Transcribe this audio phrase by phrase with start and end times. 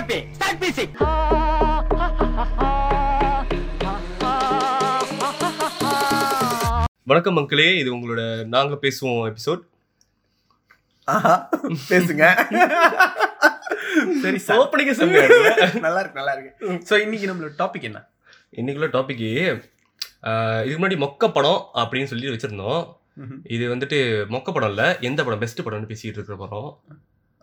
[0.00, 0.18] happy.
[0.36, 0.90] Start music.
[7.10, 8.22] வணக்கம் மக்களே இது உங்களோட
[8.54, 9.62] நாங்க பேசுவோம் எபிசோட்.
[11.90, 12.24] பேசுங்க.
[14.22, 15.22] சரி ஓப்பனிங்க சொல்லுங்க.
[15.86, 18.00] நல்லா இருக்கு நல்லா இருக்கு சோ இன்னைக்கு நம்மளோட டாபிக் என்ன?
[18.60, 19.24] இன்னைக்குள்ள டாபிக்
[20.64, 22.82] இதுக்கு முன்னாடி மொக்க படம் அப்படின்னு சொல்லி வச்சிருந்தோம்.
[23.56, 23.98] இது வந்துட்டு
[24.36, 26.70] மொக்க படம் இல்ல எந்த படம் பெஸ்ட் படம்னு பேசிட்டு இருக்க போறோம்.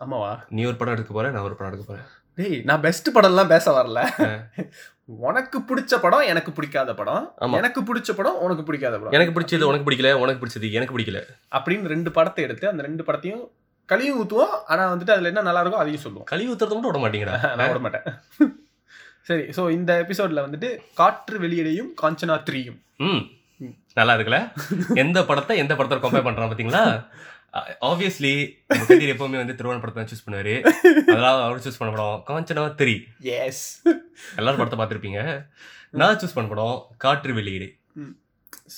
[0.06, 0.32] ஆமாவா?
[0.56, 2.08] நீ ஒரு படம் எடுக்க போற நான் ஒரு படம் எடுக்க போறேன்.
[2.38, 4.00] டேய் நான் பெஸ்ட் படம்லாம் பேச வரல.
[5.28, 7.24] உனக்கு பிடிச்ச படம் எனக்கு பிடிக்காத படம்.
[7.52, 9.12] எனக்கு பிடிச்ச படம் உனக்கு பிடிக்காத படம்.
[9.12, 11.22] எனக்கு பிடிச்சது உனக்கு பிடிக்கல உனக்கு பிடிச்சது எனக்கு பிடிக்கல.
[11.52, 13.44] அப்படின்னு ரெண்டு படத்தை எடுத்து அந்த ரெண்டு படத்தையும்
[13.90, 14.56] கழுவி ஊத்துவோம்.
[14.68, 16.26] ஆனா வந்துட்டு அதுல என்ன நல்லா இருக்கோ அதையும் சொல்லுவோம்.
[16.26, 17.38] கழுவி ஊத்துறத மட்டும் விட மாட்டீங்கடா.
[17.56, 18.06] நான் விட மாட்டேன்.
[19.22, 23.24] சரி சோ இந்த எபிசோட்ல வந்துட்டு காற்று வெளியிடையும் காஞ்சனா த்ரீயும் ம்.
[23.94, 24.40] நல்லா இருக்குல்ல?
[25.04, 26.84] எந்த படத்தை எந்த படத்தை கம்பேர் பண்றான் பாத்தீங்களா?
[27.90, 28.32] ஆப்வியஸ்லி
[28.90, 30.56] கதிர் எப்பவுமே வந்து திருவண்ண படத்தை சூஸ் பண்ணுவாரு.
[31.12, 32.94] அதனால அவர் சூஸ் பண்ண படம் காஞ்சனா த்ரீ
[33.46, 33.64] எஸ்
[34.40, 35.22] எல்லாரும் படத்தை பார்த்திருப்பீங்க.
[36.02, 37.68] நான் சூஸ் பண்ண படம் காற்று வெளியீடு.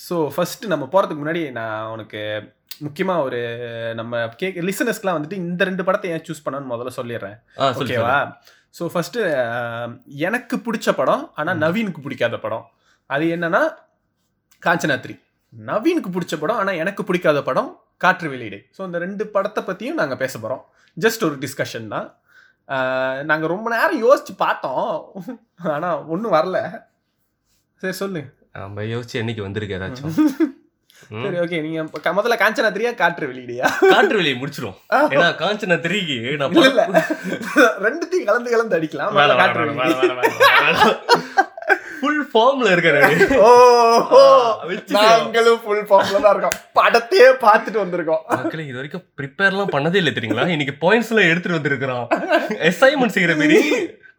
[0.06, 2.22] ஸோ ஃபர்ஸ்ட் நம்ம போகிறதுக்கு முன்னாடி நான் உனக்கு
[2.86, 3.40] முக்கியமாக ஒரு
[4.00, 7.36] நம்ம கேக் லிசனர்ஸ்க்குலாம் வந்துட்டு இந்த ரெண்டு படத்தை ஏன் சூஸ் பண்ணணும்னு முதல்ல சொல்லிடுறேன்.
[7.80, 8.18] ஓகேவா
[8.78, 9.18] ஸோ ஃபர்ஸ்ட்
[10.28, 11.60] எனக்கு பிடிச்ச படம் ஆனால்.
[11.64, 12.64] நவீனுக்கு பிடிக்காத படம்.
[13.14, 13.62] அது என்னன்னா
[14.66, 15.14] காஞ்சனா த்ரீ
[15.52, 17.70] நவீனுக்கு பிடிச்ச படம் ஆனால் எனக்கு பிடிக்காத படம்
[18.04, 18.58] காற்று வெளியீடு.
[18.76, 20.62] ஸோ இந்த ரெண்டு படத்தை பற்றியும் நாங்கள் பேச போகிறோம்
[21.04, 22.08] ஜஸ்ட் ஒரு டிஸ்கஷன் தான்.
[23.30, 24.88] நாங்கள் ரொம்ப நேரம் யோசிச்சு பார்த்தோம்.
[25.74, 26.58] ஆனால் ஒன்றும் வரல.
[27.82, 28.22] சரி சொல்லு.
[28.62, 30.16] நம்ம யோசிச்சு என்னைக்கு வந்திருக்கு ஏதாச்சும்.
[31.22, 31.80] சரி ஓகே நீங்க
[32.16, 33.68] முதல்ல காஞ்சனா த்ரீயா காற்று வெளியிடையா?
[33.92, 34.76] காற்று வெளியை முடிச்சிரும்.
[35.14, 36.56] ஏன்னா காஞ்சனா த்ரீக்கு நான்
[37.86, 39.94] ரெண்டுத்தையும் கலந்து கலந்து அடிக்கலாம் முதல்ல காற்று வெளியிடை.
[41.98, 43.00] ஃபுல் ஃபார்ம்ல இருக்காரு
[43.42, 43.50] ஓ
[44.14, 44.22] ஓ,
[44.70, 45.02] வச்சுக்கோ.
[45.04, 46.56] நாங்களும் ஃபுல் ஃபார்ம்ல தான் இருக்கோம்.
[46.78, 48.22] படத்தையே பார்த்துட்டு வந்திருக்கோம்.
[48.34, 50.46] மக்களே இது வரைக்கும் ப்ரிப்பேர்லாம் பண்ணதே இல்லை தெரியுங்களா?
[50.54, 52.06] இன்னைக்கு பாயிண்ட்ஸ் எல்லாம் எடுத்துட்டு வந்திருக்கிறான்.
[52.68, 53.58] அசைன்மெண்ட் செய்யற மாரி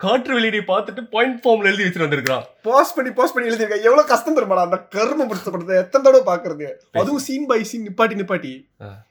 [0.03, 4.37] காற்று வெளியீடை பார்த்துட்டு பாயிண்ட் ஃபார்ம்ல எழுதி வச்சுட்டு வந்திருக்கான் போஸ்ட் பண்ணி போஸ்ட் பண்ணி எழுதிருக்கேன் எவ்வளவு கஷ்டம்
[4.37, 6.67] தெரியுமாடா அந்த கரும பிடிச்ச படத்தை எத்தனை தடவை பாக்குறது
[6.99, 8.53] அதுவும் சீன் பை சீன் நிப்பாட்டி நிப்பாட்டி.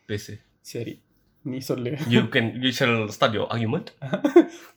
[0.06, 0.32] பேசு.
[0.72, 0.94] சரி.
[1.42, 1.96] நீ சொல்லு.
[2.08, 3.86] You can you shall start your argument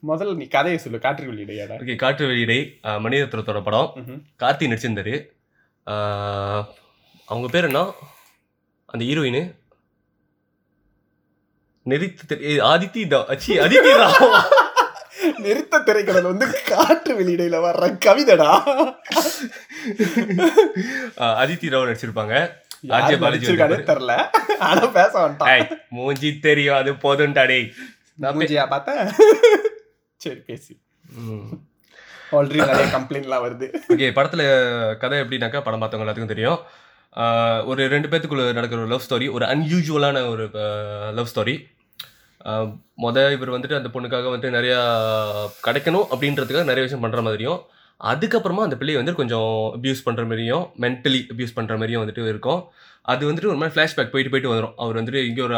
[0.08, 3.94] முதல்ல நீ கதையை சொல்லு காற்று வெளியிடையாடா ஓகே காற்று வெளியீடை மணிரத்னத்தோட படம்.
[4.40, 5.26] கார்த்தி நடிச்சிருந்தாரு.
[7.26, 7.94] அவங்க பேர் என்ன?
[8.86, 9.56] அந்த ஹீரோயின்?
[11.86, 14.42] நெறித்து தெரி- ஆதித்தி அச்சி அதித்தி ராவ்.
[15.38, 18.62] நிறுத்த திரைக்கடல் வந்து காற்று வெளியிடையில வர்ற கவிதைடா.
[21.18, 22.50] அதித்தி ராவ் நடிச்சிருப்பாங்க.
[22.88, 24.30] RJ பாலாஜி தெரியல.
[24.60, 25.74] ஆனா பேச வந்துட்டான்.
[25.90, 27.72] மூஞ்சி தெரியும் அது போதும்டா டேய்.
[28.16, 29.12] நான் பே- மூஞ்சியா பார்த்தா
[30.16, 30.82] சரி பேசி.
[32.32, 33.76] ஆல்ரெடி நிறைய கம்ப்ளைண்ட்லாம் வருது.
[33.90, 36.60] ஓகே படத்துல கதை எப்படின்னாக்கா படம் பார்த்தவங்க எல்லாத்துக்கும் தெரியும்.
[37.66, 40.50] ஒரு ரெண்டு பேத்துக்குள்ள நடக்கிற ஒரு லவ் ஸ்டோரி ஒரு அன்யூஜுவலான ஒரு
[41.14, 41.72] லவ் ஸ்டோரி
[42.98, 44.80] மொத இவர் வந்துட்டு அந்த பொண்ணுக்காக வந்துட்டு நிறையா
[45.68, 47.62] கிடைக்கணும் அப்படின்றதுக்காக நிறைய விஷயம் பண்ணுற மாதிரியும்
[48.02, 52.62] அதுக்கப்புறமா அந்த பிள்ளையை வந்து கொஞ்சம் அப்யூஸ் பண்ணுற மாதிரியும் மென்டலி அப்யூஸ் பண்ணுற மாதிரியும் வந்துட்டு இருக்கும்.
[53.06, 55.56] அது வந்துட்டு ஒரு மாதிரி ஃப்ளாஷ்பேக் போயிட்டு போயிட்டு வந்துடும் அவர் வந்துட்டு இங்கே ஒரு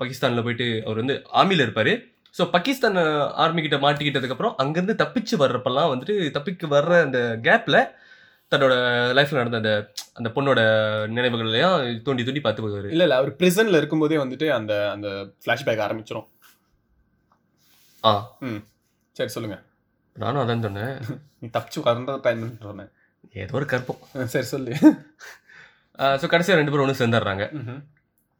[0.00, 1.92] பாகிஸ்தானில் போயிட்டு அவர் வந்து ஆர்மியில் இருப்பார்.
[2.34, 2.98] ஸோ பாகிஸ்தான்
[3.36, 7.78] ஆர்மி கிட்ட மாட்டிக்கிட்டதுக்கப்புறம் அங்கேருந்து தப்பிச்சு வர்றப்பெல்லாம் வந்துட்டு தப்பிக்கு வர்ற அந்த கேப்பில்
[8.52, 8.74] தன்னோட
[9.16, 9.72] லைஃப்பில் நடந்த அந்த
[10.14, 10.60] அந்த பொண்ணோட
[11.08, 13.16] நினைவுகள்லையும் தூண்டி தூண்டி பார்த்து போவார் இல்ல இல்ல.
[13.16, 15.08] அவர் பிரிசன்ல இருக்கும்போதே வந்துட்டு அந்த அந்த
[15.42, 16.26] ஃபிளாஷ்பேக் ஆரம்பிச்சிரும்.
[18.04, 18.12] ஆ.
[19.16, 19.56] சரி சொல்லுங்க.
[20.16, 20.98] நானும் அதான் சொன்னேன்.
[21.38, 22.90] நீ தப்பிச்சு வரந்த டைம் சொன்னேன்
[23.32, 24.70] ஏதோ ஒரு கற்பம் சரி சொல்லு.
[25.98, 27.82] ஸோ கடைசியாக ரெண்டு பேரும் ஒன்று சேர்ந்துடுறாங்க.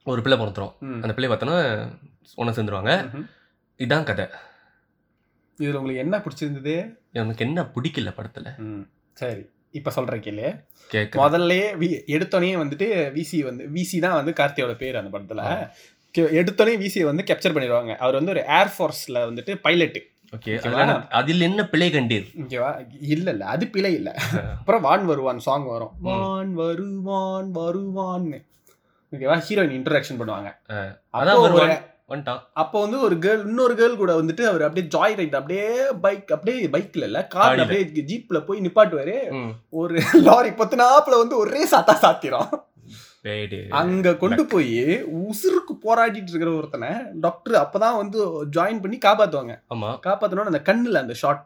[0.05, 1.03] ஒரு பிள்ளை பிறந்துரும் ம்.
[1.03, 1.89] அந்த பிள்ளை பார்த்தோன்னா
[2.35, 3.25] ஒன்று சேர்ந்துருவாங்க.
[3.79, 4.25] இதான் கதை.
[5.59, 6.97] இதுல உங்களுக்கு என்ன பிடிச்சிருந்தது?
[7.13, 8.87] எனக்கு என்ன பிடிக்கல படத்தில்.
[9.13, 9.51] சரி.
[9.71, 10.65] இப்ப சொல்றேன் கேளு.
[10.91, 15.71] முதல்லயே வி- எடுத்தோடனே வந்துட்டு விசி வந்து விசி தான் வந்து கார்த்தியோட பேர் அந்த படத்துல.
[16.19, 17.97] எடுத்தோடனே விசியை வந்து கேப்சர் பண்ணிடுவாங்க.
[17.97, 20.53] அவர் வந்து ஒரு ஏர்ஃபோர்ஸ்ல வந்துட்டு பைலட் ஓகே?
[21.11, 22.27] அதில் என்ன பிழை கண்டீர்?
[22.43, 22.71] ஓகேவா
[23.01, 24.11] இல்ல இல்ல அது பிழை இல்ல.
[24.59, 25.93] அப்புறம் வான் வருவான் சாங் வரும்.
[26.01, 28.39] வான் வருவான் வருவான்னு.
[29.13, 29.37] ஓகேவா?
[29.49, 30.51] ஹீரோயின் இன்ட்ரடக்ஷன் பண்ணுவாங்க.
[31.15, 31.37] அதான்
[32.11, 32.83] அப்போ வந்துட்டான்.
[32.83, 35.69] வந்து ஒரு கேர்ள் இன்னொரு கேர்ள் கூட வந்துட்டு அவர் அப்படியே ஜாய் ரைட் அப்படியே
[36.01, 37.63] பைக் அப்படியே பைக்ல இல்ல காடில.
[37.65, 39.17] அப்படியே ஜீப்ல போய் நிப்பாட்டுவாரு.
[39.71, 39.95] ஒரு
[40.29, 42.51] லாரி பத்தினாப்புல வந்து ஒரே சாத்தா சாத்திரும்.
[43.81, 44.79] அங்க கொண்டு போய்
[45.25, 46.91] உசுருக்கு போராடிட்டு இருக்கிற ஒருத்தனை
[47.27, 48.19] டாக்டர் அப்பதான் வந்து
[48.57, 49.55] ஜாயின் பண்ணி காப்பாத்துவாங்க.
[49.75, 51.45] ஆமாம் காப்பாத்தணும்னு அந்த கண்ணுல அந்த ஷாட்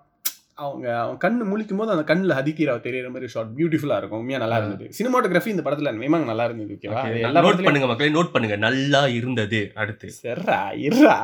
[0.65, 4.21] அவங்க அவன் கண்ணு முழிக்கும் போது அந்த கண்ணுல ஹதிகீராவ் தெரியற மாதிரி ஷாட் பியூட்டிஃபுல்லா இருக்கும்.
[4.23, 4.87] உண்மையா நல்லா இருந்தது.
[4.99, 8.56] சினிமாட்டோகிராஃபி இந்த படத்துல நியமாக நல்லா இருந்தது ஓகேவா எல்லா நோட் பண்ணுங்க மக்களே நோட் பண்ணுங்க.
[8.67, 10.09] நல்லா இருந்தது அடுத்து.
[10.23, 11.17] செர்ரா இருறா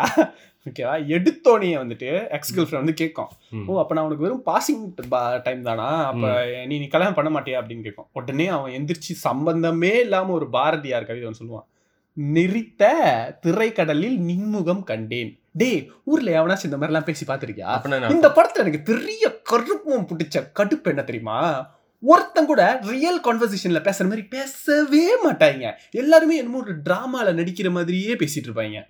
[0.68, 3.28] ஓகேவா எடுத்தோடனே வந்துட்டு எக்ஸ் கேர்ள் ஃப்ரெண்ட் வந்து கேட்கும்.
[3.66, 5.88] ஓ அப்ப நான் உனக்கு வெறும் பாசிங் டைம் தானா?
[6.06, 7.58] அப்ப நீ நீ கல்யாணம் பண்ண மாட்டியா?
[7.60, 8.08] அப்படின்னு கேட்கும்.
[8.12, 11.66] உடனே அவன் எந்திரிச்சு சம்பந்தமே இல்லாம ஒரு பாரதியார் கவிதை ஒன்று சொல்லுவான்.
[12.16, 12.84] நெறித்த
[13.40, 15.32] திரைக்கடலில் நின்முகம் கண்டேன்.
[15.52, 17.70] டேய் ஊர்ல எவனாச்சும் இந்த மாதிரிலாம் பேசி பார்த்திருக்கியா?
[18.10, 21.38] இந்த படத்துல எனக்கு பெரிய கருப்பம் பிடிச்ச கடுப்பு என்ன தெரியுமா?
[22.02, 28.48] ஒருத்தன் கூட ரியல் கான்வர்சேஷன்ல பேசுற மாதிரி பேசவே மாட்டாங்க எல்லாருமே என்னமோ ஒரு டிராமால நடிக்கிற மாதிரியே பேசிட்டு
[28.48, 28.80] இருப்பாங்க.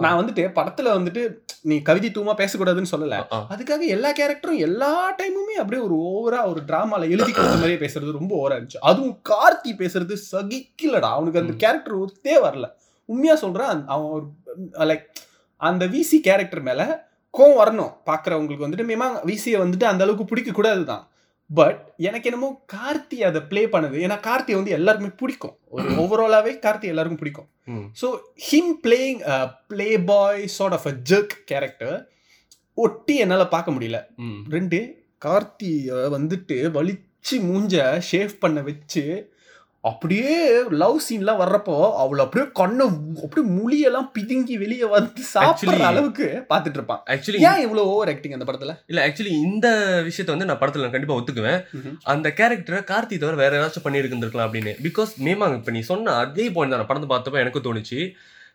[0.00, 3.24] நான் வந்துட்டு படத்துல வந்துட்டு நீ கவிதை தூமா பேசக்கூடாதுன்னு சொல்லல.
[3.50, 8.48] அதுக்காக எல்லா கேரக்டரும் எல்லா டைமுமே அப்படியே ஒரு ஓவரா ஒரு டிராமால எழுதி கொடுத்த மாதிரியே பேசுறது ரொம்ப
[8.48, 8.76] ஓவரா இருந்துச்சு.
[8.80, 11.00] அதுவும் கார்த்தி பேசுறது சகிக்கலடா.
[11.00, 11.52] அவனுக்கு அந்த.
[11.56, 12.70] கேரக்டர் ஒத்தே வரல.
[13.04, 14.26] உண்மையா சொல்றேன் அந்த- அவன் ஒரு
[14.72, 15.02] லைக்
[15.56, 17.08] அந்த விசி கேரக்டர் மேல
[17.38, 17.92] கோவம் வரணும்.
[18.06, 21.08] பாக்குறவங்களுக்கு வந்துட்டு மேமா விசியை வந்துட்டு அந்த அளவுக்கு பிடிக்க கூடாது தான்
[21.50, 26.92] பட் எனக்கு என்னமோ கார்த்தி அதை ப்ளே பண்ணுது ஏன்னா கார்த்தி வந்து எல்லாருக்குமே பிடிக்கும் ஒரு ஓவராலாவே கார்த்தி
[26.92, 27.48] எல்லாருக்கும் பிடிக்கும்.
[28.00, 28.08] So
[28.48, 29.20] him playing
[29.68, 31.96] play boy sort of a jerk character
[32.78, 34.00] ஒட்டி என்னால் பார்க்க முடியல.
[34.48, 34.80] ரெண்டு
[35.24, 37.76] கார்த்தியை வந்துட்டு வலிச்சு மூஞ்ச
[38.10, 39.04] ஷேவ் பண்ண வச்சு
[39.84, 40.36] அப்படியே
[40.80, 42.84] லவ் சீன்லாம் வர்றப்போ அவளை அப்படியே கண்ணை
[43.24, 48.46] அப்படியே முழியெல்லாம் பிதுங்கி வெளியே வந்து சாப்பிட்ற அளவுக்கு பார்த்துட்டு இருப்பான் ஆக்சுவலி ஏன் இவ்வளோ ஓவர் ஆக்டிங் அந்த
[48.48, 48.74] படத்துல?
[48.90, 49.68] இல்ல ஆக்சுவலி இந்த
[50.08, 51.60] விஷயத்த வந்து நான் படத்துல கண்டிப்பா ஒத்துக்குவேன்.
[52.14, 54.74] அந்த கேரக்டரை கார்த்தி தவிர வேற ஏதாச்சும் பண்ணியிருந்திருக்கலாம் அப்படின்னு.
[54.88, 58.00] பிகாஸ் மேமாங்க இப்போ நீ சொன்ன அதே பாயிண்ட் தான் படத்தை பார்த்தப்ப எனக்கு தோணுச்சு.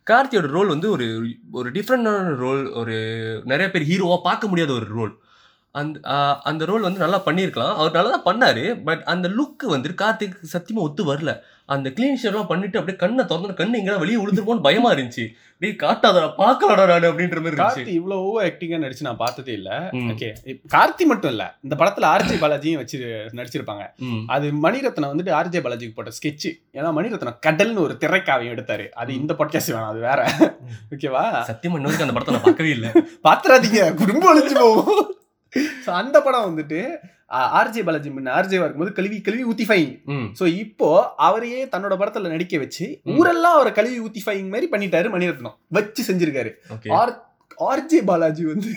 [0.08, 1.06] கார்த்தியோட ரோல் வந்து ஒரு
[1.52, 2.96] ஒரு டிஃப்ரெண்டான ரோல் ஒரு
[3.52, 5.14] நிறைய பேர் ஹீரோவா பார்க்க முடியாத ஒரு ரோல்
[5.76, 6.00] அந்த
[6.44, 7.76] அந்த ரோல் வந்து நல்லா பண்ணியிருக்கலாம்.
[7.76, 8.84] அவர் நல்லா தான் பண்ணாரு.
[8.84, 11.32] பட் அந்த லுக் வந்து கார்த்திக் சத்தியமா ஒத்து வரல.
[11.66, 15.26] அந்த கிளீன் ஷேர்லாம் பண்ணிட்டு அப்படியே கண்ணை திறந்து கண்ணு எங்கடா வெளியே விழுந்துருமோன்னு பயமா இருந்துச்சு.
[15.62, 17.84] டேய் காட்டாதடா பார்க்கலடா நான் அப்படின்ற மாதிரி இருந்துச்சு.
[17.84, 19.70] கார்த்தி இவ்வளோ ஓவர் ஆக்டிங்கா நடிச்சு நான் பார்த்ததே இல்ல.
[20.12, 20.30] ஓகே
[20.76, 21.58] கார்த்தி மட்டும் இல்ல.
[21.62, 23.00] இந்த படத்துல ஆர்ஜே பாலாஜியும் வச்சு
[23.40, 23.86] நடிச்சிருப்பாங்க.
[24.28, 28.90] அது மணிரத்னம் வந்துட்டு ஆர்ஜே பாலாஜிக்கு போட்ட ஸ்கெட்ச் ஏன்னா மணிரத்னம் கடல்னு ஒரு திரைக்காவையும் எடுத்தாரு.
[28.94, 29.14] அது.
[29.16, 30.22] இந்த பாட்காஸ்ட் வேணாம் அது வேற.
[30.96, 32.92] ஓகேவா சத்தியமா இன்ன வரைக்கும் அந்த படத்தை நான் பார்க்கவே இல்லை.
[33.28, 35.04] பாத்துறாதீங்க குடும்பம் அழிஞ்சு போகும்.
[35.86, 36.80] ஸோ அந்த படம் வந்துட்டு
[37.54, 40.28] ஆர்ஜே பாலாஜி முன்ன ஆர்ஜேவா இருக்கும்போது கழுவி கழுவி ஊத்திஃபைங் ம்.
[40.40, 40.90] ஸோ இப்போ
[41.20, 42.86] அவரையே தன்னோட படத்துல நடிக்க வச்சு.
[43.14, 45.56] ஊரெல்லாம் அவரை கழுவி ஊத்திஃபைங் மாதிரி பண்ணிட்டாரு மணிரத்னம்.
[45.72, 46.52] வச்சு செஞ்சிருக்காரு.
[46.98, 47.14] ஆர்
[47.68, 48.72] ஆர்ஜே பாலாஜி வந்து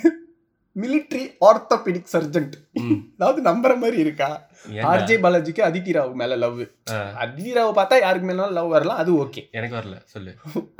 [0.82, 2.55] மிலிட்ரி ஆர்த்தோபெடிக் சர்ஜன்ட்
[3.17, 4.28] அதாவது நம்புற மாதிரி இருக்கா?
[4.90, 6.58] ஆர்ஜே பாலாஜிக்கு அதித்தி ராவ் மேல லவ்
[7.23, 10.32] அதித்தி ராவ் பார்த்தா யாருக்கு மேலும் லவ் வரலாம் அது ஓகே எனக்கு வரல சொல்லு.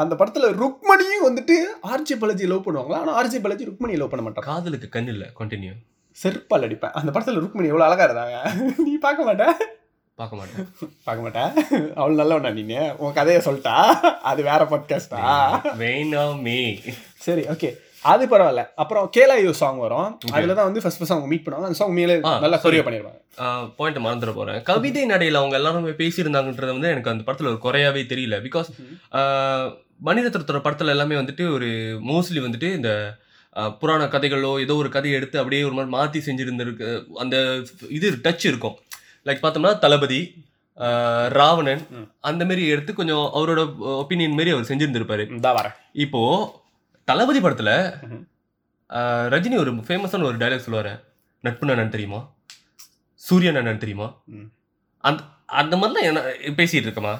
[0.03, 1.57] அந்த படத்துல ருக்மணியும் வந்துட்டு
[1.93, 3.01] ஆர்ஜே பாலாஜி லவ் பண்ணுவாங்களா?
[3.05, 5.75] ஆனா ஆர்ஜே பாலாஜி ருக்மணியை லவ் பண்ண மாட்டாங்க காதலுக்கு கண் இல்ல கண்டினியூ
[6.17, 6.95] செருப்பால் அடிப்பேன்.
[6.99, 8.37] அந்த படத்துல ருக்மணி எவ்வளவு அழகா இருந்தாங்க?
[8.87, 9.47] நீ பார்க்க மாட்ட?
[10.19, 10.69] பார்க்க மாட்டேன்.
[11.07, 11.51] பார்க்க மாட்டேன்
[12.01, 13.75] அவள் நல்லவனா நீங்க உன் கதையை சொல்லிட்டா?
[14.31, 15.19] அது வேற பாட்காஸ்டா
[15.83, 16.61] வேணாமே.
[17.27, 17.71] சரி ஓகே
[18.13, 18.63] அது பரவாயில்ல.
[18.83, 20.11] அப்புறம் கேலாயோ சாங் வரும்.
[20.37, 21.69] அதுல தான் வந்து ஃபர்ஸ்ட் ஃபர்ஸ்ட் அவங்க மீட் பண்ணுவாங்க.
[21.71, 22.15] அந்த சாங் மேலே
[22.45, 22.61] நல்லா.
[22.65, 23.21] சொரிய பண்ணிடுவாங்க
[23.79, 24.61] பாயிண்ட் மறந்துட போறேன்.
[24.71, 28.39] கவிதை நடையில அவங்க எல்லாரும் பேசியிருந்தாங்கன்றது வந்து எனக்கு அந்த படத்துல ஒரு குறையாவே தெரியல.
[28.47, 28.71] பிகாஸ்
[30.09, 31.69] மணிரத்னத்தோட படத்துல எல்லாமே வந்துட்டு ஒரு
[32.11, 32.91] மோஸ்ட்லி வந்துட்டு இந்த
[33.81, 36.89] புராண கதைகளோ ஏதோ ஒரு கதையை எடுத்து அப்படியே ஒரு மாதிரி மாத்தி செஞ்சிருந்திருக்கு.
[37.23, 37.37] அந்த
[37.99, 38.77] இது டச் இருக்கும்.
[39.29, 40.21] லைக் பார்த்தோம்னா தளபதி
[41.39, 41.83] ராவணன்.
[42.31, 43.61] அந்த மாதிரி எடுத்து கொஞ்சம் அவரோட
[44.01, 45.25] ஒப்பீனியன் மாரி அவர் செஞ்சிருந்திருப்பாரு.
[46.05, 46.23] இப்போ
[47.09, 47.71] தளபதி படத்துல
[49.35, 50.93] ரஜினி ஒரு ஃபேமஸான ஒரு டைலாக் சொல்லுவாரு.
[51.45, 52.21] நட்பு நான் தெரியுமா?
[53.15, 54.09] சூரியன் நான் தெரியுமா.
[55.05, 55.23] அந்த
[55.61, 56.21] அந்த மாதிரிலாம் என்ன
[56.59, 57.15] பேசிட்டு இருக்கமா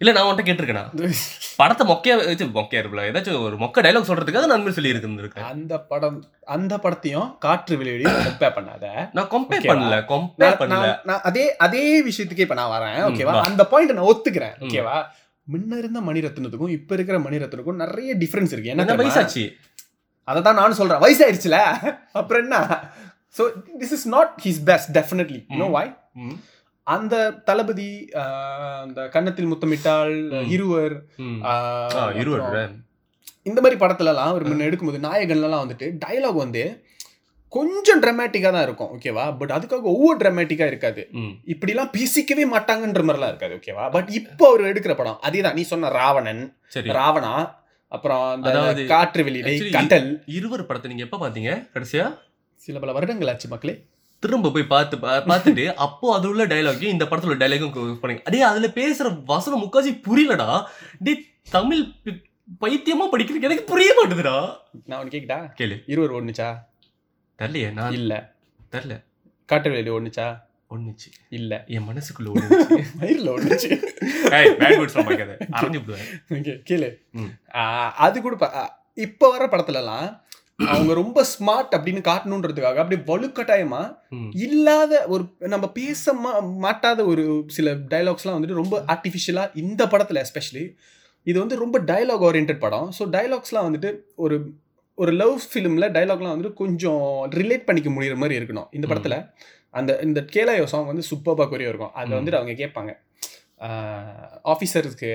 [0.00, 0.84] இல்ல நான் உன்கிட்ட கேட்டிருக்கேனா?
[1.58, 6.16] படத்தை மொக்கையா வச்சு மொக்கையா இருப்பல ஏதாச்சும் ஒரு மொக்க டைலாக் சொல்றதுக்காக நான் சொல்லி இருந்திருக்கேன் அந்த படம்
[6.46, 8.86] அந்த படத்தையும் காற்று வெளியீடு கம்பேர் பண்ணாத.
[9.12, 9.68] நான் கம்பேர்?
[9.70, 10.88] பண்ணல கம்பேர் பண்ணல.
[11.04, 13.36] நான் அதே அதே விஷயத்துக்கே இப்ப நான் வரேன் ஓகேவா.
[13.42, 14.56] அந்த பாயிண்ட் நான் ஒத்துக்கிறேன்.
[14.60, 14.96] ஓகேவா?
[15.52, 18.72] முன்ன இருந்த மணிரத்னத்துக்கும் இப்ப இருக்கிற மணிரத்னுக்கும் நிறைய டிஃபரன்ஸ் இருக்கு.
[18.74, 18.96] என்ன?
[19.02, 19.44] வயசாச்சு?
[20.28, 21.02] அதை தான் நானும் சொல்றேன்.
[21.04, 21.58] வயசாயிருச்சுல?
[22.20, 22.56] அப்புறம் என்ன?
[23.38, 23.44] So
[23.80, 25.66] this is not his best definitely no.
[25.76, 25.92] Why
[26.86, 27.14] அந்த
[27.48, 27.90] தளபதி
[28.84, 30.16] அந்த கன்னத்தில் முத்தமிட்டால்.
[30.54, 30.96] இருவர்
[32.22, 32.72] இருவர்
[33.50, 36.62] இந்த மாதிரி படத்துலலாம் அவர் முன்ன எடுக்கும்போது நாயகன்லாம் வந்துட்டு டயலாக் வந்து
[37.56, 41.02] கொஞ்சம் ட்ராமேட்டிக்காக தான் இருக்கும் ஓகேவா பட் அதுக்காக ஒவ்வொரு ட்ராமேட்டிக்காக இருக்காது.
[41.52, 46.42] இப்படிலாம் பேசிக்கவே மாட்டாங்கன்ற மாதிரிலாம் இருக்காது ஓகேவா பட் இப்போ அவர் எடுக்கிற படம் அதேதான் நீ சொன்ன ராவணன்
[46.98, 47.34] ராவணா
[47.92, 48.50] அப்புறம் அந்த
[48.92, 50.08] காற்று வெளியிடை கடல்
[50.38, 52.06] இருவர் படத்தை நீங்க எப்ப பாத்தீங்க கடைசியா?
[52.62, 53.74] சில பல வருடங்கள் ஆச்சு மக்களே.
[54.22, 54.96] திரும்ப போய் பார்த்து
[55.30, 60.48] பார்த்துட்டு அப்போ அது உள்ள டைலாக்கையும் இந்த படத்துல டைலாகும் பண்ணீங்க அடே அதுல பேசுற வசனம் முக்காசி புரியலடா.
[61.06, 61.12] டே
[61.56, 61.82] தமிழ்
[62.62, 64.36] பைத்தியமா படிக்கிறதுக்கு எனக்கு புரிய மாட்டுதுடா.
[64.88, 65.76] நான் ஒன்று கேக்கிட்டா கேளு.
[65.92, 66.48] இருவர் ஒண்ணுச்சா
[67.44, 68.12] தெரியலையே நான் இல்ல.
[68.72, 68.96] தெரியல.
[69.48, 70.26] காற்று வெளியிடை ஒண்ணுச்சா?
[70.70, 71.08] ஒண்ணுச்சு.
[71.30, 71.52] இல்ல.
[71.68, 72.76] என் மனசுக்குள்ள ஒண்ணுச்சு.
[73.00, 73.30] மயிரில்
[75.00, 76.06] பார்க்காத அரைஞ்சு விடுவேன்.
[77.56, 78.36] ஆஹ், அது கூட
[78.98, 80.06] இப்ப வர படத்துலலாம்
[80.68, 83.80] அவங்க ரொம்ப ஸ்மார்ட் அப்படின்னு காட்டணுன்றதுக்காக அப்படியே வலுக்கட்டாயமா.
[84.40, 86.12] இல்லாத ஒரு நம்ம பேச
[86.60, 90.64] மாட்டாத ஒரு சில டைலாக்ஸ்லாம் வந்துட்டு ரொம்ப ஆர்டிஃபிஷியலா இந்த படத்துல எஸ்பெஷலி
[91.26, 92.92] இது வந்து ரொம்ப டயலாக் ஓரியன்ட் படம்.
[92.98, 94.36] ஸோ டைலாக்ஸ்லாம் வந்துட்டு ஒரு
[94.94, 98.66] ஒரு லவ் ஃபிலிமில் டைலாக்லாம் வந்துட்டு கொஞ்சம் ரிலேட் பண்ணிக்க முடியிற மாதிரி இருக்கணும்.
[98.70, 98.86] இந்த.
[98.86, 99.18] படத்தில்
[99.70, 101.92] அந்த இந்த கேலாயோ சாங் வந்து சூப்பராக கொரிய இருக்கும்.
[101.92, 102.18] அதில்.
[102.18, 102.92] வந்துட்டு அவங்க கேட்பாங்க
[104.44, 105.10] ஆஃபீஸருக்கு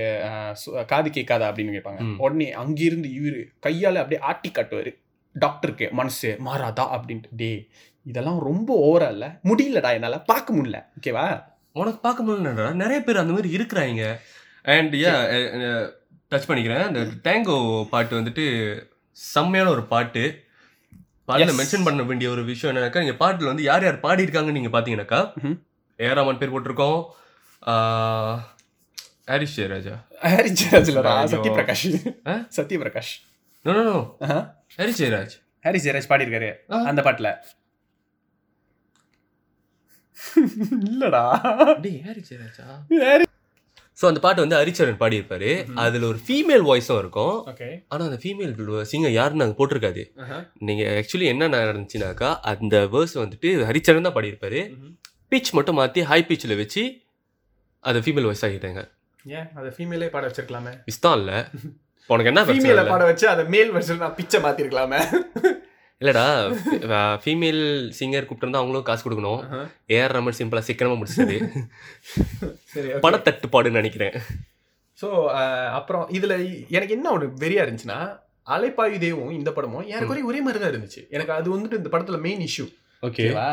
[0.86, 1.46] காது கேட்காதா?
[1.50, 2.16] அப்படின்னு கேட்பாங்க.
[2.18, 4.92] உடனே அங்கிருந்து இவரு கையால் அப்படியே ஆட்டி காட்டுவார்.
[5.34, 6.86] டாக்டருக்கு மனசு மாறாதா?
[6.96, 7.30] அப்படின்ட்டு.
[7.32, 7.68] டே
[8.04, 9.26] இதெல்லாம் ரொம்ப ஓவரா இல்ல.
[9.44, 10.20] முடியலடா என்னால.
[10.20, 10.78] பார்க்க முடியல.
[11.00, 11.44] ஓகேவா
[11.74, 14.04] உனக்கு பார்க்க முடியலடா நிறைய பேர் அந்த மாதிரி இருக்கிறாங்க.
[14.64, 16.84] அண்ட் டச் பண்ணிக்கிறேன்.
[16.84, 18.46] அந்த டேங்கோ பாட்டு வந்துட்டு
[19.18, 20.24] செம்மையான ஒரு பாட்டு
[21.26, 21.56] பாட்டில்.
[21.58, 25.20] மென்ஷன் பண்ண வேண்டிய ஒரு விஷயம் என்னன்னாக்கா நீங்கள் பாட்டில் வந்து யார் யார் பாடியிருக்காங்கன்னு நீங்கள் பார்த்தீங்கன்னாக்கா.
[26.00, 27.00] ஏராமன் பேர் போட்டிருக்கோம்
[29.26, 29.96] ஹாரிஸ் ஜெயராஜா
[30.30, 31.30] ஹரிஜராஜ்லடா ஐயோ.
[31.34, 31.86] சத்யபிரகாஷ்
[32.28, 32.36] ஆ?
[32.58, 33.14] Sathyaprakash
[33.66, 33.98] no no.
[34.80, 35.36] Harris Jayaraj
[35.66, 36.50] Harris Jayaraj பாடியிருக்காரு.
[36.90, 37.30] அந்த பாட்டுல
[40.88, 41.24] இல்லடா
[41.84, 42.66] டேய் ஹாரிஸ் ஜெயராஜா
[44.00, 45.50] ஸோ அந்த பாட்டு வந்து ஹரிச்சரன் பாடியிருப்பாரு.
[45.84, 47.36] அதில் ஒரு ஃபீமேல் வாய்ஸும் இருக்கும்.
[47.92, 48.54] ஆனால் அந்த ஃபீமேல்
[48.92, 50.04] சிங்கர் யாருன்னு நாங்கள் போட்டிருக்காது.
[50.68, 54.62] நீங்கள் ஆக்சுவலி என்ன நடந்துச்சுனாக்கா அந்த வேர்ஸ் வந்துட்டு ஹரிச்சரன் தான் பாடியிருப்பாரு.
[55.34, 56.84] பிச் மட்டும் மாற்றி ஹை பிச்சில் வச்சு
[57.84, 58.82] அதை ஃபீமேல் வாய்ஸ் ஆகிட்டாங்க
[59.38, 59.48] ஏன்?
[59.60, 60.74] அதை ஃபீமேலே பாட வச்சிருக்கலாமே.
[60.92, 61.38] இஷ்டம் இல்லை.
[62.14, 62.84] உனக்கு என்ன ஃபீமேல?
[62.92, 65.00] பாட வச்சு அதை மேல் வெர்ஷன் நான் பிச்சை மாத்திருக்கலாமே.
[66.02, 66.26] இல்லடா
[67.22, 67.62] ஃபீமேல்
[67.98, 69.42] சிங்கர் கூப்பிட்டு அவங்களும் காசு கொடுக்கணும்.
[69.96, 71.36] ஏஆர் ரமன் சிம்பிளா சீக்கிரமா முடிச்சது
[72.74, 74.16] சரி பணத்தட்டுப்பாடுன்னு நினைக்கிறேன்.
[75.00, 75.08] ஸோ
[75.80, 76.34] அப்புறம் இதுல
[76.78, 78.00] எனக்கு என்ன ஒரு வெறியா இருந்துச்சுன்னா
[78.56, 81.02] அலைப்பாயு தேவும் இந்த படமும் எனக்கு ஒரே மாதிரி தான் இருந்துச்சு.
[81.16, 82.66] எனக்கு அது வந்துட்டு இந்த படத்துல மெயின் இஷ்யூ
[83.04, 83.50] ஓகே ஓகேவா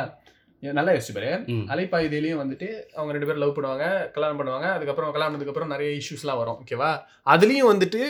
[0.60, 1.38] நல்லா யோசிச்சு பாரு.
[1.46, 1.66] ம்.
[1.68, 6.36] அலைப்பாயுதேலையும் வந்துட்டு அவங்க ரெண்டு பேரும் லவ் பண்ணுவாங்க கல்யாணம் பண்ணுவாங்க அதுக்கப்புறம் கல்யாணம் பண்ணதுக்கு அப்புறம் நிறைய இஷ்யூஸ்லாம்
[6.36, 6.90] வரும் ஓகேவா
[7.26, 8.00] அதுலயும் வந்துட்டு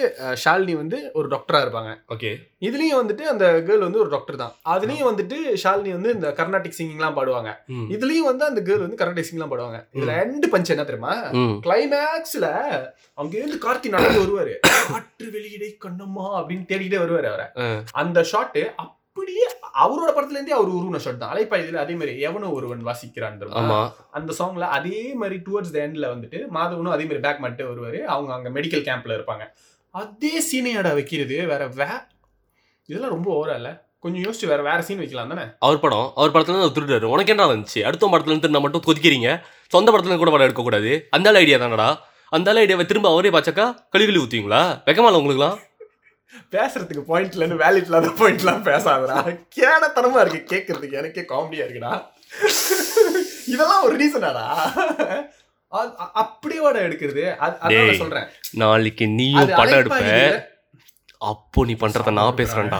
[0.44, 1.92] ஷாலினி வந்து ஒரு டாக்டரா இருப்பாங்க.
[2.08, 2.30] ஓகே.
[2.60, 4.52] இதுலயும் வந்துட்டு அந்த கேர்ள் வந்து ஒரு டாக்டர் தான்.
[4.64, 7.50] அதுலயும் வந்துட்டு ஷாலினி வந்து இந்த கர்நாடிக் சிங்கிங்லாம் பாடுவாங்க.
[7.94, 9.86] இதுலயும் வந்து அந்த கேர்ள் வந்து கர்நாடிக் சிங்கிங்லாம் பாடுவாங்க.
[9.94, 11.14] இதுல ரெண்டு பஞ்ச் என்ன தெரியுமா?
[11.66, 12.48] கிளைமேக்ஸ்ல
[13.14, 14.54] அங்க இருந்து கார்த்தி நடந்து வருவாரு.
[14.88, 17.46] காற்று வெளியிடை கண்ணம்மா அப்படின்னு தேடிக்கிட்டே வருவாரு அவரை.
[17.92, 18.58] அந்த ஷாட்
[19.16, 19.44] அப்படியே
[19.82, 21.32] அவரோட படத்துல இருந்தே அவர் உருவன ஷாட் தான்.
[21.34, 23.38] அலைப்பாயுதுல அதே மாதிரி எவனோ ஒருவன் வாசிக்கிறான்
[24.18, 28.00] அந்த சாங்ல அதே மாதிரி டுவர்ட்ஸ் த எண்ட்ல வந்துட்டு மாதவனும் அதே மாதிரி பேக் மட்டும் வருவாரு.
[28.14, 29.44] அவங்க அங்க மெடிக்கல் கேம்ப்ல இருப்பாங்க.
[29.94, 31.36] அதே சீனையாடா வைக்கிறது.
[31.46, 31.88] வேற வே
[32.88, 33.70] இதெல்லாம் ரொம்ப ஓவரா இல்ல?
[34.04, 35.44] கொஞ்சம் யோசிச்சு வேற வேற சீன் வைக்கலாம் தானே?
[35.58, 39.30] அவர் படம் அவர் படத்துல இருந்து திருடாரு உனக்கு என்ன வந்துச்சு அடுத்த படத்துல இருந்து நான் மட்டும் கொதிக்கிறீங்க.
[39.72, 41.88] சொந்த படத்துல கூட படம் எடுக்கக்கூடாது அந்த ஐடியா தானடா.
[42.32, 44.62] அந்த ஐடியாவை திரும்ப அவரே பாச்சாக்கா கழி கழி ஊத்துவீங்களா?
[44.86, 45.56] வெக்கமால உங்களுக்குலாம்
[46.50, 49.38] பேசுறதுக்கு பாயிண்ட் இல்லைன்னு வேலிட் இல்லாத பாயிண்ட்லாம் பேசாதடா.
[49.56, 52.06] கேனத்தனமா இருக்கு கேட்கறதுக்கு எனக்கே காமெடியா இருக்குடா.
[53.46, 54.44] இதெல்லாம் ஒரு ரீசனாடா
[56.14, 57.22] அப்படியோட எடுக்கிறது.
[57.40, 58.26] அது- அதான் சொல்றேன்.
[58.52, 60.44] நாளைக்கு நீயும் படம் எடுப்ப.
[61.18, 62.78] அப்போ நீ பண்றத நான் பேசுறேன்டா.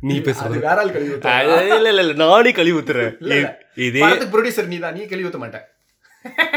[0.00, 0.48] நீ பேசுறது.
[0.48, 1.42] வேற ஆள் கழுவி.
[1.42, 3.16] இல்ல இல்ல இல்ல நானே கழுவி ஊத்துறேன்.
[3.74, 5.62] இதே ப்ரொடியூசர் நீ தான் நீ கழுவி ஊத்த மாட்டேன்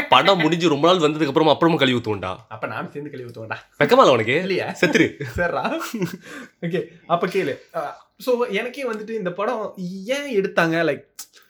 [0.08, 2.32] படம் முடிஞ்சு ரொம்ப நாள் வந்ததுக்கு அப்புறம் அப்புறமா கழுவி ஊத்துவோம்டா.
[2.48, 3.58] அப்ப நானும் சேர்ந்து கழுவி ஊத்துவேன்டா.
[3.82, 4.36] வெக்கமால உனக்கு?
[4.36, 4.66] இல்லையா?
[4.80, 5.06] செத்துரு.
[5.36, 5.64] சரிடா.
[6.62, 7.54] ஓகே அப்ப கேளு.
[8.26, 9.74] சோ எனக்கே வந்துட்டு இந்த படம்
[10.16, 10.76] ஏன் எடுத்தாங்க?
[10.90, 11.04] லைக்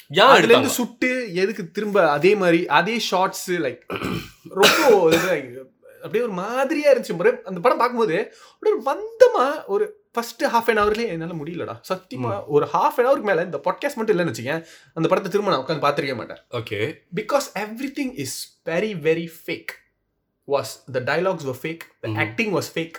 [0.09, 0.51] ஏன் அதுல எடுத்தாங்க?
[0.51, 3.83] இருந்து சுட்டு எதுக்கு திரும்ப அதே மாதிரி அதே ஷார்ட்ஸ் லைக்
[4.61, 4.81] ரொம்ப
[6.05, 7.37] அப்படியே ஒரு மாதிரியா இருந்துச்சு.
[7.51, 8.17] அந்த படம் பார்க்கும்போது
[8.63, 11.75] ஒரு மந்தமா ஒரு ஃபர்ஸ்ட் ஹாஃப் அன் ஹவர்லயே என்னால முடியலடா.
[11.91, 14.63] சத்தியமா ஒரு ஹாஃப் அன் ஹவருக்கு மேல இந்த பாட்காஸ்ட் மட்டும் இல்லைன்னு வச்சுக்கேன்
[14.95, 16.43] அந்த படத்தை திரும்ப நான் உட்காந்து பார்த்துருக்க மாட்டேன்.
[16.61, 16.79] Okay.
[17.21, 17.49] Because
[17.99, 18.37] everything is
[18.71, 19.75] very very fake
[20.53, 22.13] was the dialogues were fake the.
[22.25, 22.97] Acting was fake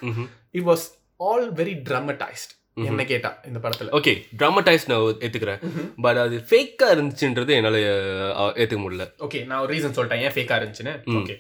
[0.52, 0.86] it was
[1.30, 2.54] all very dramatised
[2.90, 3.90] என்ன கேட்டா இந்த படத்துல.
[3.98, 5.62] ஓகே ட்ராமடைஸ் நான் ஏத்துக்கிறேன்.
[6.06, 7.78] பட் அது ஃபேக்கா இருந்துச்சுன்றது என்னால
[8.64, 9.06] ஏத்துக்க முடியல.
[9.28, 10.96] ஓகே நான் ஒரு ரீசன் சொல்லிட்டேன் ஏன் ஃபேக்கா இருந்துச்சுன்னு.
[11.20, 11.36] ஓகே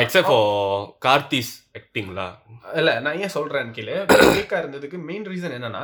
[0.00, 0.46] எக்ஸப்ட் ஃபார்
[1.02, 2.26] கார்த்திஸ் ஆக்டிங்களா
[2.74, 3.96] இல்ல நான் ஏன் சொல்றேன்னு கேளு
[4.28, 5.82] ஃபேக்கா இருந்ததுக்கு மெயின் ரீசன் என்னன்னா.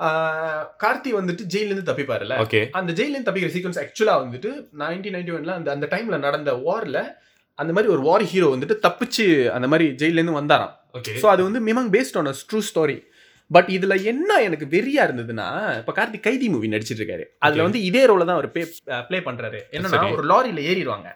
[0.00, 2.36] ஆஹ், கார்த்தி வந்துட்டு ஜெயில இருந்து தப்பிப்பாருல்ல.
[2.44, 4.50] ஓகே அந்த ஜெயில இருந்து தப்பிக்கிற சீக்வன்ஸ் ஆக்சுவலா வந்துட்டு
[4.82, 7.00] நைன்டீன் நைன்டி ஒன்ல அந்த அந்த டைம்ல நடந்த வார்ல
[7.58, 10.72] அந்த மாதிரி ஒரு வார் ஹீரோ வந்துட்டு தப்பிச்சு அந்த மாதிரி ஜெயில இருந்து வந்தாராம்.
[10.94, 12.96] ஓகே ஸோ அது வந்து மிமாங் based on a true story
[13.50, 15.46] but இதுல என்ன எனக்கு வெறியா இருந்ததுன்னா
[15.78, 17.24] இப்ப கார்த்திக் கைதி மூவி நடிச்சிட்டு இருக்காரு.
[17.38, 17.62] அதுல.
[17.62, 19.60] வந்து இதே ரோல தான் அவர் ப்ளே பண்றாரு.
[19.70, 20.12] என்னன்னா.
[20.12, 21.08] ஒரு லாரியில ஏறிடுவாங்க.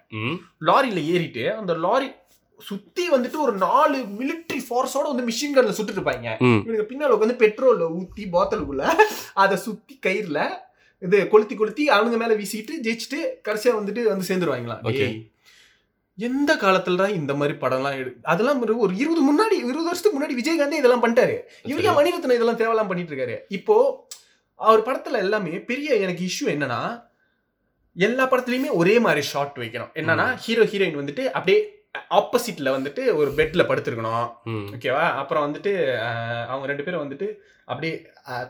[0.60, 2.10] லாரியில ஏறிட்டு அந்த லாரி
[2.58, 6.28] சுத்தி வந்துட்டு ஒரு நாலு மிலிட்டரி ஃபோர்ஸோட வந்து மிஷின் கன்ல சுட்டுட்டு இருப்பாங்க.
[6.64, 8.82] இவனுக்கு பின்னால உட்காந்து பெட்ரோல்ல ஊத்தி பாத்தலுக்குள்ள
[9.34, 10.40] அதை சுத்தி கயிறுல
[11.02, 14.24] இது கொளுத்தி கொளுத்தி அவனுங்க மேல வீசிட்டு ஜெயிச்சுட்டு கடைசியா வந்துட்டு வந்து.
[14.98, 15.30] டேய்,
[16.26, 20.80] எந்த காலத்துல தான் இந்த மாதிரி படம்லாம் எடு அதெல்லாம் ஒரு இருபது முன்னாடி இருபது வருஷத்துக்கு முன்னாடி விஜயகாந்தே
[20.80, 21.36] இதெல்லாம் பண்ணிட்டாரு.
[21.72, 21.96] இவரே சரி.
[21.98, 23.76] மணிரத்னம் இதெல்லாம் தேவையெல்லாம் பண்ணிட்டு இருக்காரு இப்போ
[24.60, 26.80] அவர் படத்துல எல்லாமே பெரிய எனக்கு இஷ்யூ என்னன்னா
[27.96, 29.92] எல்லா படத்துலயுமே ஒரே மாதிரி ஷாட் வைக்கணும்.
[30.00, 31.60] என்னன்னா ஹீரோ ஹீரோயின் வந்துட்டு அப்படியே
[32.18, 34.26] ஆப்போசிட்ல வந்துட்டு ஒரு பெட்ல படுத்திருக்கணும்.
[34.74, 35.72] ஓகேவா அப்புறம் வந்துட்டு
[36.50, 37.28] அவங்க ரெண்டு பேரும் வந்துட்டு
[37.70, 37.94] அப்படியே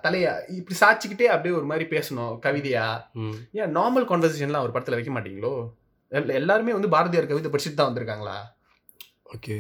[0.05, 0.27] தலைய
[0.59, 2.87] இப்படி சாச்சிக்கிட்டே அப்படியே ஒரு மாதிரி பேசணும் கவிதையா.
[3.61, 5.55] ஏன் நார்மல் கான்வர்சேஷன்லாம் ஒரு படத்துல வைக்க மாட்டீங்களோ?
[6.41, 8.37] எல்லாருமே வந்து பாரதியார் கவிதை படிச்சுட்டு தான் வந்திருக்காங்களா?
[9.35, 9.57] ஓகே.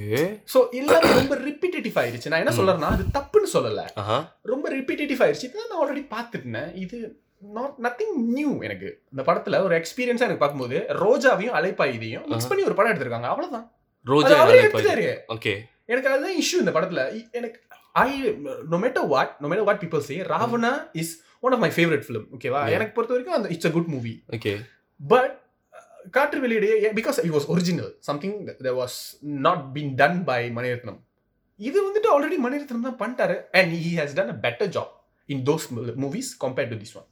[0.52, 2.54] ஸோ எல்லாமே ரொம்ப ரிப்பீட்டேட்டிவ் ஆயிருச்சு நான் என்ன.
[2.58, 3.82] சொல்றேன்னா அது தப்புன்னு சொல்லல.
[4.52, 6.98] ரொம்ப ரிப்பீட்டேட்டிவ் ஆயிருச்சு இதான் நான் ஆல்ரெடி பார்த்துட்டேன் இது
[7.56, 8.88] நாட் நத்திங் நியூ எனக்கு.
[9.12, 13.30] இந்த படத்துல ஒரு எக்ஸ்பீரியன்ஸா எனக்கு பார்க்கும்போது ரோஜாவையும் அலைப்பாயுதையும் மிக்ஸ் பண்ணி ஒரு படம் எடுத்திருக்காங்க.
[13.32, 13.66] அவ்வளவுதான்.
[14.06, 15.06] ரோஜா எடுத்துட்டாரு.
[15.36, 15.54] ஓகே.
[15.92, 17.02] எனக்கு அதுதான் இஷ்யூ இந்த படத்துல.
[17.38, 17.58] எனக்கு
[18.04, 18.10] I
[18.72, 21.12] no matter what no matter what people say Raavana is
[21.46, 22.60] one of my favourite film ஓகேவா.
[22.76, 24.52] எனக்கு பொறுத்த வரைக்கும் அந்த it's a good movie okay
[25.00, 25.34] but
[26.16, 28.98] காற்று வெளியிடையே because it was original something that was
[29.46, 31.00] not been done by Maniratnam.
[31.60, 34.92] இது வந்துட்டு already Mani Ratnam தான் பண்ணிட்டாரு and he has done a better job
[35.28, 35.66] in those
[36.04, 37.08] movies compared to this one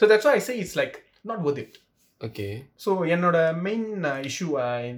[0.00, 0.96] so that's I say it's like
[1.30, 1.72] not worth it.
[2.20, 2.46] Okay
[2.84, 3.86] so என்னோட main
[4.28, 4.48] issue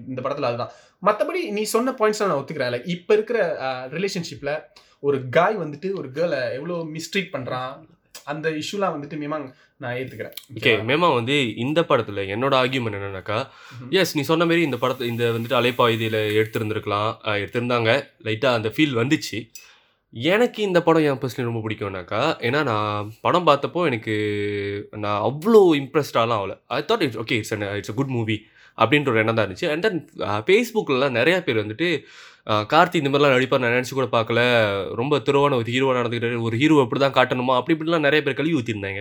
[0.08, 0.72] இந்த படத்தில் அதுதான்.
[1.08, 2.72] மற்றபடி நீ சொன்ன பாயிண்ட்ஸ் நான் ஒத்துக்கிறேன்.
[2.74, 3.38] லைக் இப்போ இருக்கிற
[3.96, 4.54] ரிலேஷன்ஷிப்பில்
[5.08, 7.72] ஒரு காய் வந்துட்டு ஒரு கேர்ளை எவ்வளோ மிஸ்ட்ரீட் பண்ணுறான்
[8.32, 9.46] அந்த இஷ்யூலாம் வந்துட்டு மேமாங்
[9.82, 13.38] நான் ஏற்றுக்கிறேன் ஓகே மேமா வந்து இந்த படத்துல என்னோட ஆர்கியூமெண்ட் என்னன்னாக்கா.
[14.00, 17.10] எஸ் நீ சொன்ன மாதிரி இந்த படத்தை இந்த வந்துட்டு அலைப்பா இதில் எடுத்திருந்திருக்கலாம்
[17.42, 17.90] எடுத்திருந்தாங்க.
[18.28, 19.40] லைட்டாக அந்த ஃபீல் வந்துச்சு.
[20.12, 24.14] எனக்கு இந்த படம் என் பர்சனலி ரொம்ப பிடிக்கும்னாக்கா ஏன்னா நான் படம் பார்த்தப்போ எனக்கு
[25.04, 26.54] நான் அவ்வளோ இம்ப்ரெஸ்டாலாம் ஆகல.
[26.66, 28.36] I thought it's okay it's it's a good movie
[28.78, 29.70] அப்படின்ற ஒரு எண்ணம் தான் இருந்துச்சு.
[29.72, 30.00] அண்ட் தென்
[30.46, 31.88] ஃபேஸ்புக்கிலலாம் நிறையா பேர் வந்துட்டு
[32.72, 34.40] கார்த்தி இந்த மாதிரிலாம் நடிப்பார் நான் நினச்சி கூட பார்க்கல.
[35.00, 38.56] ரொம்ப திருவான ஒரு ஹீரோவாக நடந்துக்கிட்டு ஒரு ஹீரோ எப்படி தான் காட்டணுமா அப்படி இப்படிலாம் நிறைய பேர் கழுவி
[38.60, 39.00] ஊற்றிருந்தாங்க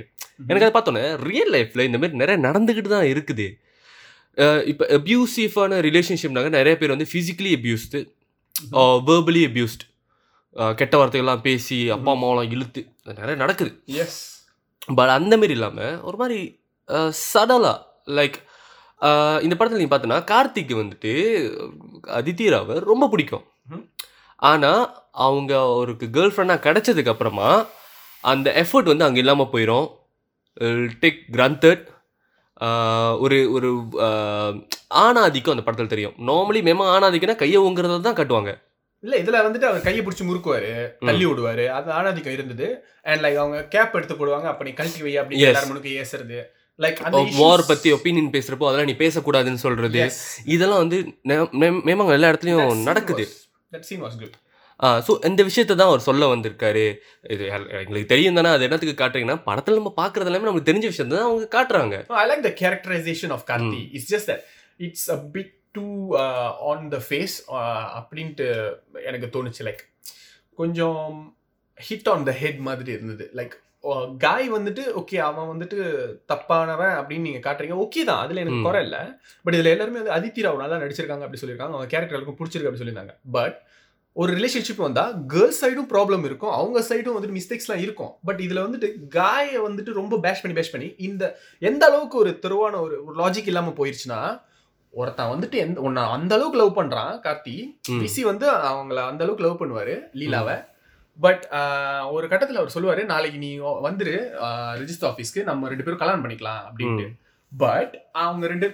[0.50, 3.48] எனக்கு அதை பார்த்தோன்னே ரியல் லைஃப்பில் இந்த மாதிரி நிறைய நடந்துக்கிட்டு தான் இருக்குது.
[4.72, 8.02] இப்போ அப்யூசிவான ரிலேஷன்ஷிப்னாங்க நிறைய பேர் வந்து ஃபிசிக்கலி அப்யூஸ்டு
[9.10, 9.84] வேர்பலி அப்யூஸ்ட்
[10.80, 12.82] கெட்ட வார்த்தைகள்லாம் பேசி அப்பா அம்மாவெல்லாம் இழுத்து
[13.20, 13.72] நிறைய நடக்குது.
[14.04, 14.22] எஸ்
[14.98, 16.40] பட் அந்த மாதிரி இல்லாமல் ஒரு மாதிரி
[17.26, 17.78] சடலாக
[18.18, 18.38] லைக்
[19.46, 21.13] இந்த படத்தில் நீ பார்த்தனா கார்த்திக் வந்துட்டு
[22.17, 23.46] அதித்தி ராவை ரொம்ப பிடிக்கும்.
[24.51, 24.84] ஆனால்
[25.27, 27.50] அவங்க அவருக்கு கேர்ள் ஃப்ரெண்டாக கிடைச்சதுக்கு அப்புறமா
[28.34, 29.88] அந்த எஃபர்ட் வந்து அங்கே இல்லாமல் போயிடும்
[31.03, 31.84] டேக் கிராண்டட்
[33.25, 33.70] ஒரு ஒரு
[35.05, 36.15] ஆணாதிக்கம் அந்த படத்தில் தெரியும்.
[36.29, 38.53] நார்மலி மேமா ஆணாதிக்கனா கையை ஊங்குறத தான் காட்டுவாங்க.
[39.03, 40.72] இல்ல இதுல வந்துட்டு அவர் கையை பிடிச்சி முறுக்குவாரு
[41.08, 41.63] தள்ளி விடுவாரு.
[41.77, 42.67] அது ஆணாதிக்கம் இருந்தது.
[43.10, 45.48] அண்ட் லைக் அவங்க கேப் எடுத்து போடுவாங்க அப்ப நீ கழட்டி வை அப்படின்னு.
[45.51, 46.39] எல்லாரும் முனுக்கு ஏசுறது.
[46.84, 47.00] லைக்
[47.42, 50.04] வார் பற்றி ஒப்பீனியன் பேசுகிறப்போ அதெல்லாம் நீ பேசக்கூடாதுன்னு சொல்கிறது
[50.56, 51.00] இதெல்லாம் வந்து
[51.90, 53.26] மேமாங்க எல்லா இடத்துலையும் நடக்குது.
[55.08, 56.86] ஸோ இந்த விஷயத்தை தான் அவர் சொல்ல வந்திருக்காரு.
[57.34, 57.44] இது
[57.82, 61.48] எங்களுக்கு தெரியும் தானே அது என்னத்துக்கு காட்டுறீங்கன்னா படத்தில் நம்ம பார்க்குறது எல்லாமே நமக்கு தெரிஞ்ச விஷயத்தை தான் அவங்க
[61.58, 61.96] காட்டுறாங்க.
[62.64, 63.82] Characterization of Karthi.
[63.98, 64.42] It's just that
[64.88, 68.48] it's a bit too uh, on the face uh, அப்படின்ட்டு
[69.10, 69.62] எனக்கு தோணுச்சு.
[69.68, 69.84] லைக்
[70.62, 71.00] கொஞ்சம்
[71.90, 73.27] ஹிட் ஆன் த ஹெட் மாதிரி இருந்தது.
[73.40, 73.53] லைக்
[74.17, 75.77] காய் வந்துட்டு ஓகே அவன் வந்துட்டு
[76.33, 77.87] தப்பானவன் அப்படின்னு நீங்க காட்டுறீங்க.
[77.87, 78.61] ஓகே தான் அதுல எனக்கு.
[78.61, 79.00] குறை இல்லை.
[79.44, 81.75] பட் இதுல எல்லாருமே வந்து அதித்தி ராவ் நல்லா நடிச்சிருக்காங்க அப்படி சொல்லியிருக்காங்க.
[81.75, 83.15] அவங்க கேரக்டர் எல்லாருக்கும் பிடிச்சிருக்கு அப்படி சொல்லியிருந்தாங்க.
[83.31, 83.61] பட்
[84.13, 86.51] ஒரு ரிலேஷன்ஷிப் வந்தா கேர்ள்ஸ் சைடும் ப்ராப்ளம் இருக்கும்.
[86.51, 88.13] அவங்க சைடும் வந்துட்டு மிஸ்டேக்ஸ்லாம் இருக்கும்.
[88.24, 92.81] பட் இதுல வந்துட்டு காயை வந்துட்டு ரொம்ப பேஷ் பண்ணி பேஷ் பண்ணி இந்த எந்த அளவுக்கு ஒரு தெருவான
[92.81, 94.41] ஒரு லாஜிக் இல்லாம போயிருச்சுன்னா
[94.89, 97.77] ஒருத்தன் வந்துட்டு எந்த உன்னை அந்த அளவுக்கு லவ் பண்றான் கார்த்தி.
[98.00, 100.70] விசி வந்து அவங்கள அந்த அளவுக்கு லவ் பண்ணுவாரு லீலாவை.
[101.25, 101.44] பட்
[102.16, 103.51] ஒரு கட்டத்துல அவர் சொல்லுவாரு நாளைக்கு நீ
[103.88, 104.16] வந்துரு
[104.81, 107.07] ரிஜிஸ்டர் ஆஃபீஸ்க்கு நம்ம ரெண்டு பேரும் கல்யாணம் பண்ணிக்கலாம் அப்படின்ட்டு.
[107.51, 108.68] பட் அவங்க ரெண்டு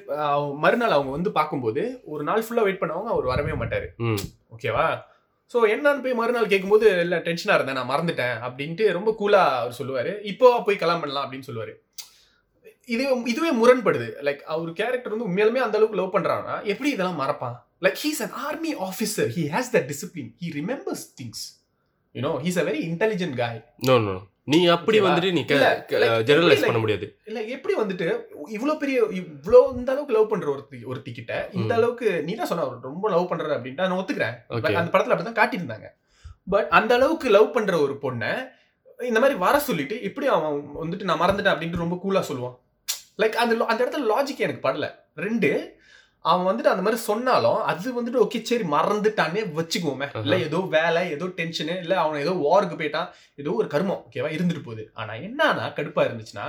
[0.63, 1.83] மறுநாள் அவங்க வந்து பார்க்கும்போது
[2.13, 3.87] ஒரு நாள் ஃபுல்லா வெயிட் பண்ணவங்க அவர் வரவே மாட்டாரு.
[4.55, 4.87] ஓகேவா?
[5.53, 10.11] ஸோ என்னன்னு போய் மறுநாள் கேட்கும்போது இல்லை டென்ஷனாக இருந்தேன் நான் மறந்துட்டேன் அப்படின்ட்டு ரொம்ப கூலாக அவர் சொல்லுவார்.
[10.31, 11.73] இப்போ போய் கல்யாணம் பண்ணலாம் அப்படின்னு சொல்லுவார்.
[12.95, 14.09] இது இதுவே முரண்படுது.
[14.27, 17.55] லைக் அவர் கேரக்டர் வந்து உண்மையாலுமே அந்த அளவுக்கு லவ் பண்ணுறான்னா எப்படி இதெல்லாம் மறப்பான்?
[17.85, 21.43] Like he's an army officer he has that discipline he remembers things
[22.17, 24.15] you know he's a very intelligent guy no no
[24.53, 24.97] நீ அப்படி?
[25.05, 25.41] வந்துட்டு நீ
[26.27, 27.05] ஜெனரலைஸ் பண்ண முடியாது.
[27.29, 28.05] இல்ல எப்படி வந்துட்டு
[28.55, 31.71] இவ்வளோ பெரிய இவ்வளோ இந்த அளவுக்கு லவ் பண்ற ஒருத்தி ஒருத்தி கிட்ட இந்த.
[31.79, 34.37] அளவுக்கு நீ தான் சொன்ன ரொம்ப லவ் பண்ற அப்படின்ட்டு நான் ஒத்துக்கிறேன்.
[34.81, 35.89] அந்த படத்துல அப்படிதான் காட்டியிருந்தாங்க.
[36.53, 38.31] பட் அந்த அளவுக்கு லவ் பண்ற ஒரு பொண்ணை
[39.09, 42.55] இந்த மாதிரி வர சொல்லிட்டு எப்படி அவன் வந்துட்டு நான் மறந்துட்டேன் அப்படின்ட்டு ரொம்ப கூலா சொல்லுவான்.
[43.21, 44.87] லைக் அந்த அந்த இடத்துல லாஜிக் எனக்கு படல.
[45.25, 45.49] ரெண்டு
[46.25, 50.07] அவன் வந்துட்டு அந்த மாதிரி சொன்னாலும் அது வந்துட்டு ஓகே சரி மறந்துட்டானே வச்சுக்குவோமே.
[50.23, 54.63] இல்ல ஏதோ வேலை ஏதோ டென்ஷனு இல்ல அவன் ஏதோ வாருக்கு போயிட்டான் ஏதோ ஒரு கர்மம் ஓகேவா இருந்துட்டு
[54.69, 54.85] போகுது.
[54.93, 56.47] ஆனா என்னன்னா கடுப்பா இருந்துச்சுன்னா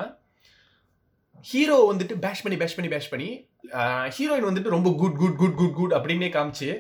[1.51, 3.29] ஹீரோ வந்துட்டு பேஷ் பண்ணி பேஷ் பண்ணி பேஷ் பண்ணி
[4.17, 6.71] ஹீரோயின் வந்துட்டு ரொம்ப good good good good good அப்படின்னே காமிச்சு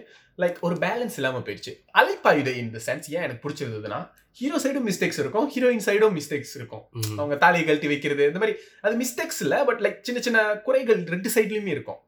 [0.42, 1.72] லைக் ஒரு பேலன்ஸ் இல்லாம போயிடுச்சு.
[2.00, 4.00] அலைப்பாயுதை இந்த சென்ஸ் ஏன் எனக்கு பிடிச்சிருந்ததுன்னா
[4.40, 6.84] ஹீரோ சைடும் மிஸ்டேக்ஸ் இருக்கும் ஹீரோயின் சைடும் மிஸ்டேக்ஸ் இருக்கும்.
[7.20, 11.30] அவங்க தாலியை கழட்டி வைக்கிறது இந்த மாதிரி அது மிஸ்டேக்ஸ் இல்ல பட் லைக் சின்ன சின்ன குறைகள் ரெண்டு
[11.36, 12.00] சைட்லயுமே இருக்கும்.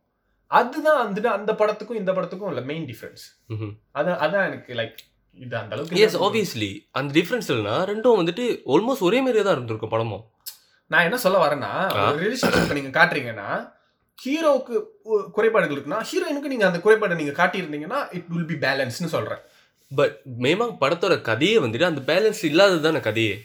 [0.51, 3.25] அதுதான் வந்துட்டு அந்த படத்துக்கும் இந்த படத்துக்கும் இல்ல மெயின் டிஃபரன்ஸ்.
[3.99, 4.97] அதான் அதான் எனக்கு லைக்
[5.39, 9.93] இது அந்த அளவுக்கு எஸ் ஆப்வியஸ்லி அந்த டிஃப்ரென்ஸ் இல்லைனா ரெண்டும் வந்துட்டு ஆல்மோஸ்ட் ஒரே மாதிரியே தான் இருந்திருக்கும்
[9.95, 10.25] படமும்.
[10.91, 11.73] நான் என்ன சொல்ல வரேன்னா
[12.23, 13.51] ரிலேஷன்ஷிப் நீங்க காட்டுறீங்கன்னா
[14.19, 14.75] ஹீரோவுக்கு
[15.37, 19.43] குறைபாடுகள் இருக்குன்னா ஹீரோயினுக்கு நீங்க அந்த குறைபாடை நீங்க காட்டியிருந்தீங்கன்னா இட் வில் பி பேலன்ஸ்னு சொல்றேன்.
[19.91, 23.37] பட் மேமா படத்தோட கதையே வந்துட்டு அந்த பேலன்ஸ் இல்லாதது தானே கதையே?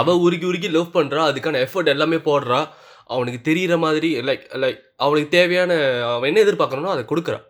[0.00, 2.60] அவ உருகி உருகி லவ் பண்றா அதுக்கான எஃபர்ட் எல்லாமே போடுறா
[3.10, 5.72] அவனுக்கு தெரியிற மாதிரி லைக் லைக் அவனுக்கு தேவையான
[6.14, 7.40] அவன் என்ன எதிர்பார்க்கறனோ அதை கொடுக்குறா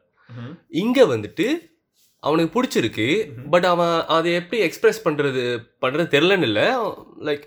[0.82, 1.46] இங்க வந்துட்டு
[2.22, 3.06] அவனுக்கு பிடிச்சிருக்கு
[3.52, 5.42] பட் அவன் அதை எப்படி எக்ஸ்பிரஸ் பண்ணுறது
[5.82, 6.66] பண்ணுறது தெரிலன்னு இல்லை.
[7.28, 7.44] லைக்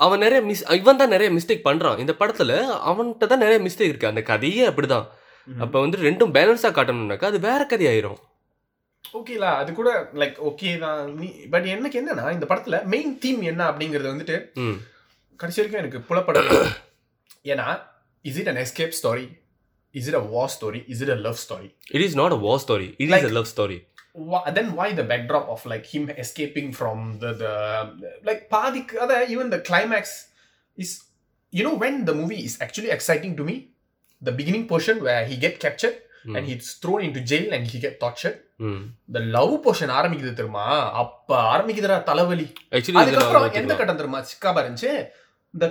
[0.00, 2.56] அவன் நிறைய மிஸ் இவன் தான் நிறைய மிஸ்டேக் பண்ணுறான் இந்த படத்தில்
[2.90, 5.06] அவன்கிட்ட தான் நிறைய மிஸ்டேக் இருக்குது அந்த கதையே அப்படிதான்.
[5.48, 8.20] அப்போ வந்து ரெண்டும் பேலன்ஸாக காட்டணும்னாக்கா அது வேற கதையாயிரும்
[9.18, 11.00] ஓகேலா அது கூட லைக் ஓகே தான்.
[11.52, 14.36] பட் எனக்கு என்னன்னா இந்த படத்துல மெயின் தீம் என்ன அப்படிங்கறது வந்துட்டு
[15.40, 16.52] கடைசி வரைக்கும் எனக்கு புலப்படல
[17.52, 17.66] ஏன்னா
[18.24, 19.26] is it an escape story
[19.94, 22.62] is it a war story is it a love story it is not a war
[22.64, 23.78] story it is Like- a love story
[24.56, 27.50] then why the backdrop of like him escaping from the the
[28.28, 30.04] like பாதிக்கு அத even the climax
[30.78, 30.90] is
[31.52, 33.56] you know when the movie is actually exciting to me
[34.22, 35.96] the beginning portion where he get captured
[36.28, 40.66] and he's thrown into jail and he get tortured ம் the love portion ஆரம்பிக்குது தெரியுமா
[41.02, 44.92] அப்ப ஆரம்பிக்குதுடா தலைவலி actually அதுக்கப்புறம் எந்த கட்டம் தெரியுமா சிக்காபா இருந்துச்சு
[45.56, 45.66] இந்த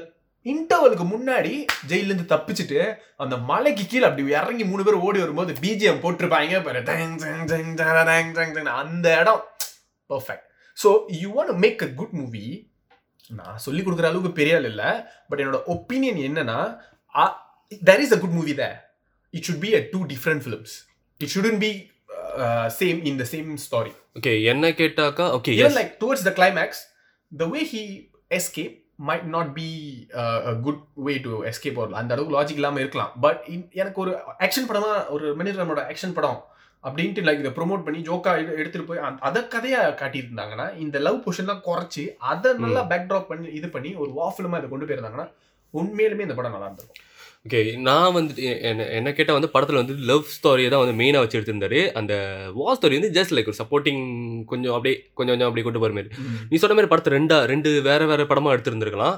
[0.52, 1.54] இன்டர்வலுக்கு முன்னாடி
[1.90, 2.80] ஜெயில இருந்து தப்பிச்சுட்டு
[3.24, 6.54] அந்த மலைக்கு கீழே அப்படி இறங்கி மூணு பேர் ஓடி வரும்போது பிஜிஎம் போட்டிருப்பாங்க.
[8.82, 9.42] அந்த இடம்
[10.12, 10.46] perfect
[10.84, 10.90] so
[11.22, 12.46] you want make a good movie
[13.40, 14.90] நான் சொல்லி கொடுக்குற அளவுக்கு பெரிய ஆள் இல்லை.
[15.30, 16.60] பட் என்னோட ஒப்பீனியன் என்னன்னா
[17.90, 18.66] there is a good movie the
[19.38, 20.74] it should be a two different films
[21.22, 21.72] it shouldn't be
[22.80, 25.26] same in the same story okay என்ன கேட்டாக்கா?
[25.38, 26.70] Okay even like towards the climax
[27.42, 27.82] the way he
[29.00, 32.80] escaped might not be uh, a good way to escape or அந்த அளவுக்கு logic இல்லாம
[32.80, 33.12] இருக்கலாம்.
[33.22, 36.44] But எனக்கு ஒரு action படமா ஒரு மணிரமோட ஆக்ஷன் படம்
[36.84, 42.04] அப்படின்ட்டு லைக் இதை ப்ரோமோட் பண்ணி ஜோக்கா எடுத்துட்டு போய் அத கதையா காட்டியிருந்தாங்கன்னா இந்த லவ் பொஷன்லாம் குறைச்சி
[42.18, 45.28] அதை நல்லா பேக் ட்ராப் பண்ணி இது பண்ணி ஒரு வா ஃபிலிமா இதை கொண்டு போயிருந்தாங்கன்னா
[45.74, 47.05] உண்மையிலுமே இந்த படம் நல்லா இருந்திருக்கும்.
[47.46, 51.38] ஓகே நான் வந்துட்டு என்ன என்ன கேட்டால் வந்து படத்தில் வந்து லவ் ஸ்டோரியை தான் வந்து மெயினாக வச்சு
[51.40, 51.80] எடுத்திருந்தாரு.
[52.00, 52.14] அந்த
[52.60, 54.02] வார் ஸ்டோரி வந்து ஜஸ்ட் லைக் ஒரு சப்போர்ட்டிங்
[54.52, 56.10] கொஞ்சம் அப்படியே கொஞ்சம் கொஞ்சம் அப்படியே கொண்டு போகிற மாதிரி.
[56.52, 59.18] நீ சொன்ன மாதிரி படத்தை ரெண்டா ரெண்டு வேற வேற படமாக எடுத்திருந்திருக்கலாம்.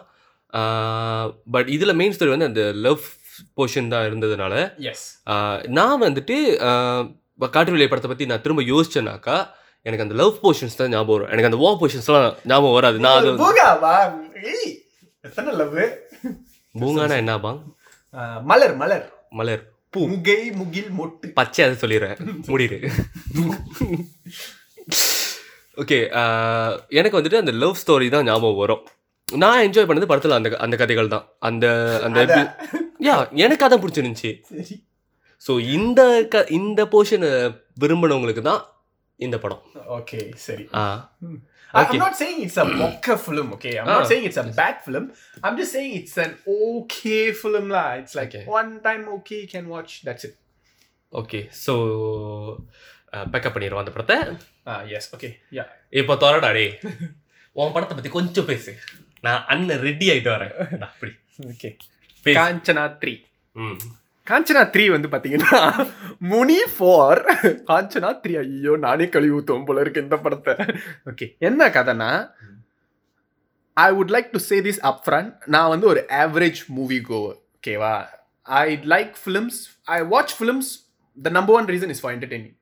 [1.56, 3.06] பட் இதில் மெயின் ஸ்டோரி வந்து அந்த லவ்
[3.60, 4.54] போர்ஷன் தான் இருந்ததுனால
[5.78, 6.38] நான் வந்துட்டு
[7.56, 9.38] காட்டு வெளியே படத்தை பற்றி நான் திரும்ப யோசிச்சேனாக்கா
[9.86, 11.32] எனக்கு அந்த லவ் போர்ஷன்ஸ் தான் ஞாபகம் வரும்.
[11.34, 12.98] எனக்கு அந்த வா போர்ஷன்ஸ்லாம் ஞாபகம் வராது.
[13.06, 13.30] நான் அது
[16.76, 17.60] பூங்கானா என்ன பாங்?
[18.50, 19.08] மலர் மலர்.
[19.32, 19.64] மலர்
[20.12, 21.28] முகை முகில் மொட்டு.
[21.38, 22.18] பச்சை அதை சொல்லிடுறேன்.
[22.50, 22.78] முடிடு.
[25.78, 25.98] ஓகே
[27.00, 28.84] எனக்கு வந்துட்டு அந்த லவ் ஸ்டோரி தான் ஞாபகம் வரும்.
[29.28, 31.26] நான் என்ஜாய் பண்ணது படத்தில் அந்த அந்த கதைகள் தான்.
[31.40, 31.66] அந்த
[32.08, 32.20] அந்த.
[33.08, 34.32] யா எனக்கு அதான் பிடிச்சிருந்துச்சி.
[34.52, 34.76] சரி.
[35.46, 36.02] ஸோ இந்த
[36.34, 37.30] க இந்த போர்ஷனை
[37.84, 38.62] விரும்பினவங்களுக்கு தான்
[39.20, 39.62] இந்த படம்.
[39.98, 40.66] ஓகே சரி.
[40.76, 40.86] ஆ.
[41.75, 41.83] Okay.
[41.91, 43.73] I'm not saying it's a mocker film, okay?
[43.77, 43.95] I'm Ah.
[43.95, 45.05] not saying it's a bad film.
[45.43, 47.87] I'm just saying it's an okay film lah.
[48.01, 48.43] It's like Okay.
[48.53, 49.93] one time okay you can watch.
[50.05, 50.35] That's it.
[51.13, 51.73] Okay so
[53.33, 54.17] pack up பண்ணிடுவோம் அந்த படத்தை
[54.67, 55.31] Ah yes, okay.
[55.59, 55.69] Yeah.
[55.93, 56.67] இப்போ தோறடா டே
[57.57, 58.73] உன் படத்தை பற்றி கொஞ்சம் பேசு
[59.25, 61.13] நான் அண்ணன் ரெடி ஆகிட்டு வரேன் இந்தா, அப்படி
[61.53, 61.73] Okay.
[62.27, 62.37] பேசு.
[62.39, 63.15] காஞ்சனா த்ரீ
[63.57, 63.77] ம்
[64.30, 65.60] காஞ்சனா த்ரீ வந்து பார்த்தீங்கன்னா
[66.32, 67.22] முனி ஃபார்
[67.70, 70.54] காஞ்சனா த்ரீ ஐயோ நானே கழுவி ஊற்றுவோம் போல இருக்கு இந்த படத்தை.
[71.12, 72.10] ஓகே என்ன கதைனா
[73.78, 77.96] I would like to say this up front நான் வந்து ஒரு ஆவரேஜ் மூவி கோவர் ஓகேவா
[78.62, 79.60] I like films
[79.98, 80.72] I watch films
[81.18, 82.56] the number one reason is for entertaining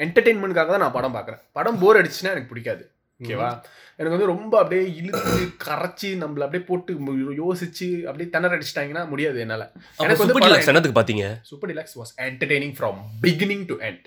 [0.00, 1.42] என்டர்டெயின்மெண்ட்காக தான் நான் படம் பார்க்குறேன்.
[1.58, 2.84] படம் போர் அடிச்சுன்னா எனக்கு பிடிக்காது.
[3.22, 3.60] ஓகேவா?
[3.96, 6.94] எனக்கு வந்து ரொம்ப அப்படியே இழுத்து கரைச்சி நம்மள அப்படியே போட்டு
[7.32, 9.72] யோசிச்சு அப்படியே திணற அடிச்சிட்டாங்கன்னா முடியாது என்னால.
[9.96, 14.00] எனக்கு வந்து சூப்பர் டிலக்ஸ் என்னத்துக்கு Super Deluxe was entertaining from beginning to end.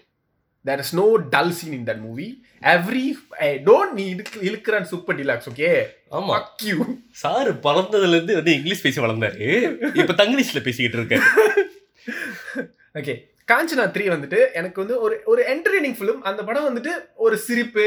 [0.66, 2.30] There is no dull scene in that movie.
[2.62, 6.38] Every I don't need இழுக்கிறான் சூப்பர் டிலாக்ஸ் ஓகே ஆமா.
[6.38, 6.80] Fuck you.
[7.12, 9.42] சார் பிறந்ததுல இருந்து வந்து இங்கிலீஷ் பேசி வளர்ந்தாரு.
[9.96, 11.28] இப்ப தங்கிலீஷ்ல பேசிக்கிட்டு இருக்காரு.
[12.94, 13.14] ஓகே
[13.48, 16.94] காஞ்சனா த்ரீ வந்துட்டு எனக்கு வந்து ஒரு ஒரு என்டர்டெய்னிங் ஃபிலிம் அந்த படம் வந்துட்டு
[17.26, 17.86] ஒரு சிரிப்பு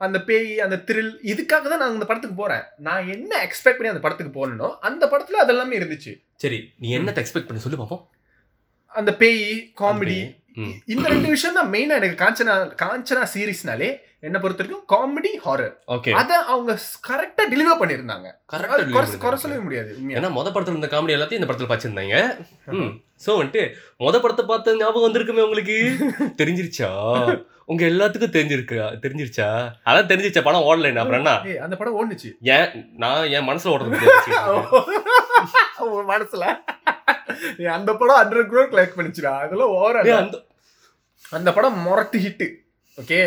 [0.00, 2.62] அந்த பேய் அந்த த்ரில் இதுக்காக தான் நான் அந்த படத்துக்கு போறேன்.
[2.78, 6.12] நான் என்ன எக்ஸ்பெக்ட் பண்ணி அந்த படத்துக்கு போனனோ அந்த படத்துல அதெல்லாமே இருந்துச்சு.
[6.36, 8.04] சரி நீ என்னத்தை எக்ஸ்பெக்ட் பண்ணி சொல்லு பாப்போம்.
[8.92, 9.42] அந்த பேய்
[9.80, 10.20] காமெடி.
[10.86, 16.10] இந்த ரெண்டு விஷயம் தான் மெயினா எனக்கு காஞ்சனா காஞ்சனா சீரிஸ்னாலே என்ன பொறுத்த வரைக்கும் காமெடி ஹாரர் ஓகே
[16.12, 16.72] அத அவங்க
[17.08, 19.42] கரெக்டா டெலிவர் பண்ணிருந்தாங்க அது deliver குறை-.
[19.44, 19.92] சொல்லவே முடியாது.
[20.16, 22.16] ஏன்னா மொத படத்துல இருந்த காமெடி எல்லாத்தையும் இந்த படத்துல பாச்சிருந்தாங்க
[23.20, 23.62] சோ வந்துட்டு
[24.00, 25.76] மொத படத்தை பார்த்த ஞாபகம் வந்திருக்குமே உங்களுக்கு?
[26.40, 26.90] தெரிஞ்சிருச்சா?
[27.64, 29.48] உங்க எல்லாத்துக்கும் தெரிஞ்சிருக்கா தெரிஞ்சிருச்சா?
[29.86, 31.34] அதான் தெரிஞ்சிருச்சா படம் ஓடல அப்புறம் என்ன?
[31.58, 32.30] அந்த படம் ஓடுனுச்சு.
[32.54, 32.70] ஏன்?
[32.96, 33.98] நான் என் மனசுல ஓடுறது
[36.12, 36.44] மனசுல?
[37.72, 39.32] அந்த படம் ஹண்ட்ரட் க்ரோர் கலெக்ட் பண்ணிச்சுடா.
[39.44, 39.94] அதெல்லாம் ஓர.
[40.16, 40.38] அந்த
[41.32, 42.46] அந்த படம் முரட்டு ஹிட்
[42.98, 43.20] ஓகே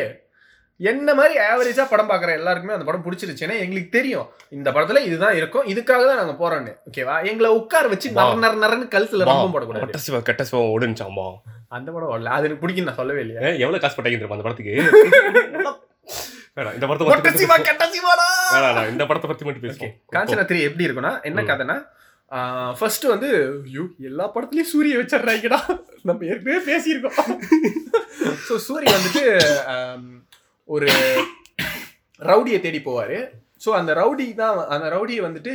[0.91, 3.43] என்ன மாதிரி ஆவரேஜா படம் பாக்குற எல்லாருக்குமே அந்த படம் பிடிச்சிருச்சு.
[3.47, 4.27] ஏன்னா எங்களுக்கு தெரியும்.
[4.57, 5.67] இந்த படத்துல இதுதான் இருக்கும்.
[5.73, 6.73] இதுக்காக தான் நாங்க போறோம்னு.
[6.89, 8.09] ஓகேவா எங்களை உட்கார வச்சு.
[8.17, 9.85] நர நர நரன்னு கழுத்துல ரொம்ப போடக்கூடாது.
[9.85, 11.27] கெட்ட சிவா கெட்ட சிவா ஓடுனுச்சாமா
[11.77, 12.33] அந்த படம் ஓடல.
[12.37, 13.41] அது எனக்கு பிடிக்கும் நான் சொல்லவே இல்லையா.
[13.63, 14.75] எவ்வளவு காசு போட்டாங்க அந்த படத்துக்கு?
[16.77, 17.13] இந்த படத்தை
[18.93, 19.93] இந்த படத்தை பத்தி மட்டும் பேசுவோம்.
[20.15, 21.43] காஞ்சனா த்ரீ எப்படி இருக்கும்னா என்ன.
[21.51, 21.77] கதைனா
[22.77, 23.29] ஃபர்ஸ்ட் வந்து
[23.69, 25.59] ஐயோ எல்லா படத்துலயும் சூரிய வச்சிடுறாங்கடா
[26.09, 27.17] நம்ம ஏற்கனவே பேசியிருக்கோம்.
[28.47, 29.23] ஸோ சூரிய வந்துட்டு
[30.69, 30.89] ஒரு
[32.29, 33.17] ரவுடியை தேடி போவார்.
[33.63, 35.53] ஸோ அந்த ரவுடி தான் அந்த ரவுடியை வந்துட்டு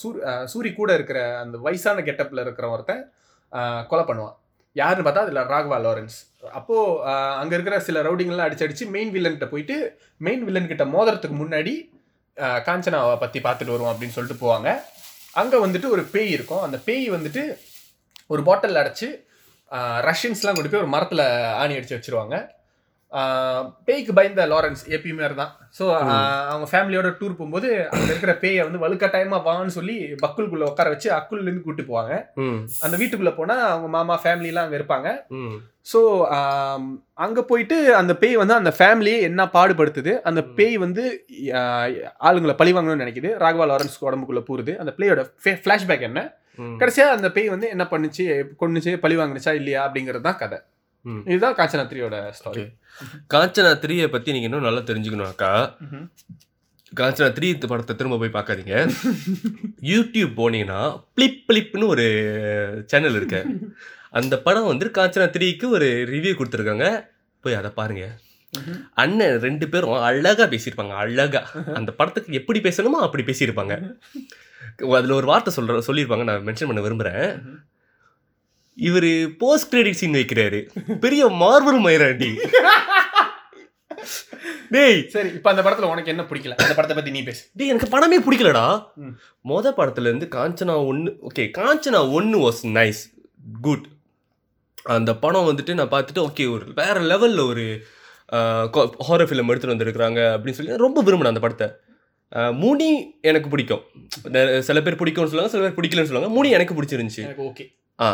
[0.00, 0.16] சூர்
[0.52, 3.02] சூரி கூட இருக்கிற அந்த வயசான கெட்டப்பில் இருக்கிற ஒருத்தன்
[3.90, 4.36] கொலை பண்ணுவான்.
[4.80, 6.16] யாருன்னு பார்த்தா அதில் ராகவா லாரன்ஸ்.
[6.58, 7.02] அப்போது
[7.40, 9.76] அங்கே இருக்கிற சில ரவுடிங்கெல்லாம் அடிச்சு அடித்து மெயின் வில்லன்கிட்ட போயிட்டு
[10.26, 11.74] மெயின் வில்லன்கிட்ட மோதிரத்துக்கு முன்னாடி
[12.68, 14.68] காஞ்சனாவை பற்றி பார்த்துட்டு வருவோம் அப்படின்னு சொல்லிட்டு போவாங்க.
[15.40, 16.64] அங்கே வந்துட்டு ஒரு பேய் இருக்கும்.
[16.66, 17.44] அந்த பேய் வந்துட்டு
[18.34, 19.08] ஒரு பாட்டில் அடைச்சி
[20.08, 21.24] ரஷ்யன்ஸ்லாம் கொண்டு போய் ஒரு மரத்தில்
[21.62, 22.36] ஆணி அடித்து வச்சிருவாங்க.
[23.86, 25.52] பேய்க்கு பயந்த லாரன்ஸ் எப்பயுமே தான்.
[25.78, 25.84] ஸோ
[26.52, 31.46] அவங்க ஃபேமிலியோட டூர் போகும்போது அங்க இருக்கிற பேயை வந்து வலுக்கட்டாயமா வான்னு சொல்லி பக்குல்குள்ள உட்கார வச்சு அக்குல்ல
[31.48, 32.12] இருந்து கூட்டு போவாங்க.
[32.86, 35.10] அந்த வீட்டுக்குள்ள போனா அவங்க மாமா ஃபேமிலி எல்லாம் அங்க இருப்பாங்க.
[35.92, 36.00] ஸோ
[37.24, 40.12] அங்க போயிட்டு அந்த பேய் வந்து அந்த ஃபேமிலியை என்ன பாடுபடுத்துது?
[40.28, 40.40] அந்த.
[40.58, 41.02] பேய் வந்து
[42.28, 43.32] ஆளுங்களை பழி வாங்கணும்னு நினைக்குது.
[43.42, 44.74] ராகவா லாரன்ஸ் உடம்புக்குள்ள பூருது.
[44.82, 45.24] அந்த பிளேயோட
[45.64, 46.22] ஃபிளாஷ்பேக் என்ன.
[46.80, 48.24] கடைசியா அந்த பேய் வந்து என்ன பண்ணுச்சு?
[48.60, 48.92] கொன்னுச்சு?
[49.04, 49.52] பழி வாங்குனுச்சா?
[49.60, 49.80] இல்லையா?
[49.86, 50.58] அப்படிங்கிறது தான் கதை.
[51.04, 52.64] இதுதான் காஞ்சனா த்ரீயோட ஸ்டாரி
[53.34, 55.68] காஞ்சனா த்ரீயை பத்தி நீங்க இன்னும் நல்லா தெரிஞ்சுக்கணும்க்கா
[57.00, 58.92] காஞ்சனா த்ரீ படத்தை திரும்ப போய் பார்க்காதீங்க.
[59.82, 62.04] யூடியூப் போனீங்கன்னா பிளிப் பிளிப்னு ஒரு
[62.86, 63.44] சேனல் இருக்கு.
[64.10, 67.06] அந்த படம் வந்து காஞ்சனா த்ரீக்கு ஒரு ரிவ்யூ கொடுத்துருக்காங்க.
[67.40, 68.18] போய் அதை பாருங்க.
[68.94, 71.50] அண்ணன் ரெண்டு பேரும் அழகா பேசியிருப்பாங்க அழகா.
[71.74, 73.96] அந்த படத்துக்கு எப்படி பேசணுமோ அப்படி பேசியிருப்பாங்க.
[74.78, 77.40] அதுல ஒரு வார்த்தை சொல்ற சொல்லியிருப்பாங்க நான் மென்ஷன் பண்ண விரும்புறேன்.
[78.78, 79.10] இவரு
[79.42, 80.60] போஸ்ட் கிரெடிட் சீன் வைக்கிறாரு.
[81.04, 82.30] பெரிய மார்வல் மயிராண்டி
[84.74, 85.00] டேய்.
[85.14, 86.54] சரி இப்போ அந்த படத்துல உனக்கு என்ன பிடிக்கல?
[86.64, 87.42] அந்த படத்தை பத்தி நீ பேசு.
[87.58, 88.64] டேய் எனக்கு படமே பிடிக்கலடா.
[89.50, 93.02] மொத படத்துல இருந்து காஞ்சனா ஒன்று ஓகே காஞ்சனா ஒன்று வாஸ் நைஸ்
[93.66, 93.86] குட்
[94.96, 97.66] அந்த படம் வந்துட்டு நான் பார்த்துட்டு ஓகே ஒரு வேற லெவல்ல ஒரு
[99.06, 101.68] ஹாரர் ஃபிலிம் எடுத்துட்டு வந்திருக்கிறாங்க அப்படின்னு சொல்லி ரொம்ப விரும்பினேன் அந்த படத்தை.
[102.62, 102.90] முனி
[103.30, 103.82] எனக்கு பிடிக்கும்.
[104.68, 106.34] சில பேர் பிடிக்கும்னு சொல்லுவாங்க சில பேர் பிடிக்கலன்னு சொல்லுவாங்க.
[106.36, 107.24] முனி எனக்கு பிடிச்சிருந்துச்சு.
[107.48, 107.66] ஓகே
[107.98, 108.08] ஆ.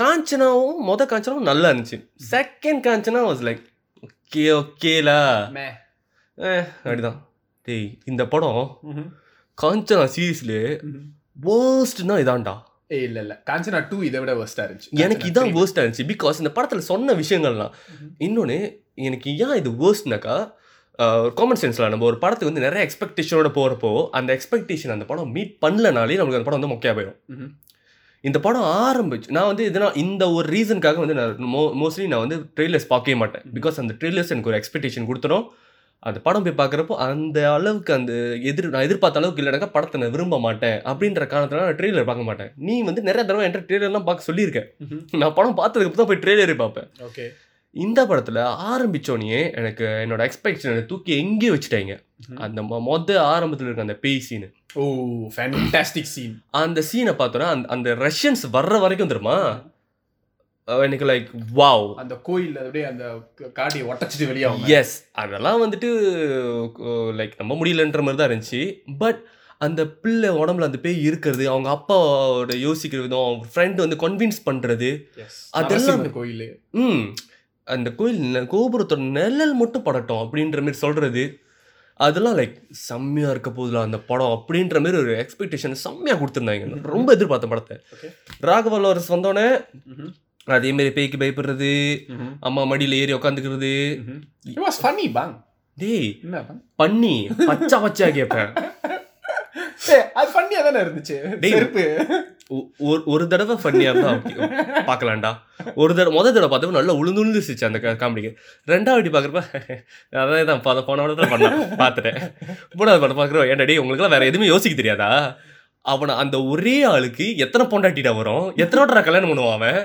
[0.00, 1.96] காஞ்சனாவும் மொத காஞ்சனாவும் நல்லா இருந்துச்சு.
[2.30, 3.62] Second Kanchana was like
[4.06, 5.20] okay ஓகேலா
[6.84, 7.18] அப்படிதான்.
[7.68, 8.60] டேய் இந்த படம்
[9.58, 10.52] காஞ்சனா சீரீஸ்ல
[11.46, 12.54] வேர்ஸ்ட்னா இதான்டா.
[12.96, 13.34] ஏய் இல்ல இல்ல.
[13.50, 14.90] காஞ்சனா டூ இதை விட worst-ஆ இருந்துச்சு.
[15.04, 15.56] எனக்கு இதான் three.
[15.56, 16.04] வேர்ஸ்டா இருந்துச்சு.
[16.12, 18.12] பிகாஸ் இந்த படத்துல சொன்ன விஷயங்கள்லாம் ம்ஹும்.
[18.26, 18.58] இன்னொன்னு
[19.06, 20.36] எனக்கு ஏன் இது வேர்ஸ்ட்னாக்கா
[21.38, 26.16] காமன் சென்ஸ்ல நம்ம ஒரு படத்துக்கு வந்து நிறைய எக்ஸ்பெக்டேஷனோட போறப்போ அந்த எக்ஸ்பெக்டேஷன் அந்த படம் மீட் பண்ணலனாலே
[26.20, 27.18] நமக்கு அந்த படம் வந்து மொக்கையா போயிடும்.
[28.28, 32.36] இந்த படம் ஆரம்பிச்சு நான் வந்து இதனால் இந்த ஒரு ரீசனுக்காக வந்து நான் மோ மோஸ்ட்லி நான் வந்து
[32.56, 33.44] ட்ரெய்லர்ஸ் பார்க்கவே மாட்டேன்.
[33.56, 35.44] பிகாஸ் அந்த ட்ரெய்லர்ஸ் எனக்கு ஒரு எக்ஸ்பெக்டேஷன் கொடுத்துரும்.
[36.08, 38.12] அந்த படம் போய் பார்க்குறப்போ அந்த அளவுக்கு அந்த
[38.50, 40.76] எதிர் நான் எதிர்பார்த்த அளவுக்கு இல்லைனாக்கா படத்தை நான் விரும்ப மாட்டேன்.
[40.90, 42.50] அப்படின்ற காரணத்தினால நான் ட்ரெய்லர் பார்க்க மாட்டேன்.
[42.66, 44.68] நீ வந்து நிறைய தடவை என்கிட்ட ட்ரெய்லர்லாம் பார்க்க சொல்லியிருக்கேன்.
[45.22, 46.88] நான் படம் பார்த்ததுக்கு தான் போய் ட்ரெய்லரே பார்ப்பேன்.
[47.08, 47.26] ஓகே.
[47.76, 51.96] இந்த படத்தில் ஆரம்பிச்சோடனே எனக்கு என்னோட எக்ஸ்பெக்டேஷனை தூக்கி எங்கேயோ வச்சுட்டாங்க.
[52.40, 54.84] அந்த மொத ஆரம்பத்தில் இருக்க அந்த பேய் சீனு ஓ
[55.34, 59.38] ஃபேன்டாஸ்டிக் சீன் அந்த சீனை பார்த்தோன்னா அந்த அந்த ரஷ்யன்ஸ் வர்ற வரைக்கும் தெரியுமா?
[60.68, 63.04] எனக்கு லைக் வாவ் அந்த கோயில் அப்படியே அந்த
[63.56, 65.90] காடியை ஒட்டச்சிட்டு வெளியாகும் எஸ் அதெல்லாம் வந்துட்டு
[67.14, 68.62] லைக் நம்ப முடியலன்ற மாதிரி தான் இருந்துச்சு.
[68.98, 69.20] பட்
[69.60, 74.90] அந்த பிள்ளை உடம்புல அந்த பேய் இருக்கிறது அவங்க அப்பாவோட யோசிக்கிற விதம் அவங்க ஃப்ரெண்ட் வந்து கன்வின்ஸ் பண்ணுறது
[75.52, 76.46] அதெல்லாம் கோயில்.
[76.80, 77.04] ம்.
[77.66, 81.22] அந்த கோயில் கோபுரத்தோட நிழல் மட்டும் படட்டும் அப்படின்ற மாதிரி சொல்கிறது
[82.00, 82.56] அதெல்லாம் லைக்
[82.86, 86.64] செம்மையாக இருக்க போதுல அந்த படம் அப்படின்ற மாதிரி ஒரு எக்ஸ்பெக்டேஷன் செம்மையாக கொடுத்துருந்தாங்க.
[86.94, 87.76] ரொம்ப எதிர்பார்த்த படத்தை.
[88.40, 89.46] ராகவா லாரன்ஸ் வந்தோடனே
[90.48, 91.70] அதே மாதிரி பேய்க்கு பயப்படுறது
[92.40, 93.72] அம்மா மடியில் ஏறி உட்காந்துக்கிறது
[94.76, 95.34] ஃபன்னி பாங்
[95.76, 96.10] டேய்
[96.82, 97.14] பண்ணி
[97.48, 98.52] பச்சா பச்சா கேட்பேன்
[100.18, 101.16] அது ஃபன்னியா தானே இருந்துச்சு.
[102.88, 104.20] ஒரு ஒரு தடவை ஃபன்னியாக இருந்தால்
[104.88, 105.30] பார்க்கலாம்டா.
[105.82, 108.30] ஒரு தடவை முதல் தடவை பார்த்தப்ப நல்லா உளுந்து உளுந்து சிரிச்சு அந்த காமெடிக்கு
[108.72, 109.42] ரெண்டாவது பார்க்குறப்ப
[110.22, 111.56] அதான் தான் பத போன படத்தில் பண்ணேன்.
[111.82, 112.18] பார்த்துட்டேன்.
[112.78, 115.10] மூணாவது படம் பார்க்குறோம் ஏன்டா டேய் உங்களுக்குலாம் வேற எதுவுமே யோசிக்க தெரியாதா?
[115.84, 118.46] அவனை அந்த ஒரே ஆளுக்கு எத்தனை பொண்டாட்டிடா வரும்?
[118.62, 119.80] எத்தனை வாட்டரா கல்யாணம் பண்ணுவான் அவன்?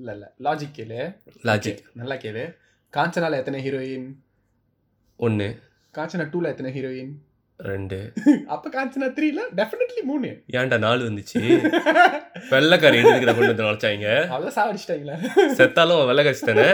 [0.00, 0.24] இல்ல இல்ல.
[0.46, 1.00] லாஜிக் கேளு.
[1.48, 2.44] லாஜிக் நல்லா கேளு.
[2.92, 4.08] காஞ்சனால எத்தனை ஹீரோயின்
[5.20, 5.46] ஒன்று
[5.94, 7.12] காஞ்சனா டூல எத்தனை ஹீரோயின்
[7.60, 8.12] ரெண்டு.
[8.54, 10.42] அப்ப காஞ்சனா த்ரீல டெஃபினெட்லி மூணு.
[10.52, 11.40] ஏன்டா நாலு வந்துச்சு?
[12.50, 15.16] வெள்ளைக்காரி எடுத்துக்கிற கொண்டு வந்து நினச்சாங்க அவ்வளவு சாவடிச்சிட்டாங்களா?
[15.52, 16.68] செத்தாலும் வெள்ளைக்காரி தானே?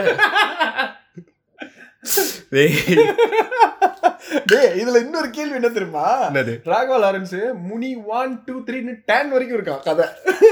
[4.79, 6.29] இதுல இன்னொரு கேள்வி என்ன தெரியுமா?
[6.29, 6.61] என்னது?
[6.65, 7.37] Raghava Lawrence
[7.69, 10.05] Muni one two த்ரீன்னு டென் வரைக்கும் இருக்கான் கதை.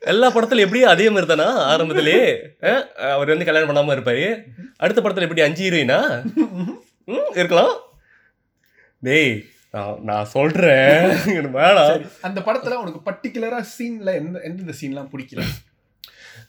[0.06, 2.19] எல்லா படத்துல எப்படியும் அதே மாதிரி தானா ஆரம்பத்திலே?
[2.62, 4.25] அஹ், அவர் வந்து கல்யாணம் பண்ணாம இருப்பாரு.
[4.77, 5.99] அடுத்த படத்துல எப்படி அஞ்சு ஹீரோயினா?
[7.36, 7.73] இருக்கலாம்.
[9.04, 9.34] டேய்
[10.01, 11.04] நான் சொல்றேன்.
[11.58, 12.01] வேணாம்.
[12.21, 15.43] அந்த படத்துல உனக்கு பர்டிகுலரா சீன்ல எந்த எந்தெந்த சீன்லாம் பிடிக்கல?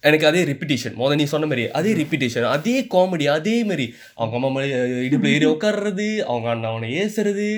[0.01, 3.87] எனக்கு அதே ரிப்பிட்டேஷன் முதல்ல நீ சொன்ன மாதிரி அதே ரிப்பிட்டேஷன் அதே காமெடி அதே மாதிரி.
[4.15, 4.61] அவங்க அம்மா
[5.07, 7.49] இடுப்புல ஏறி உட்கார்றது அவங்க அண்ணன் அவனை ஏசுறது.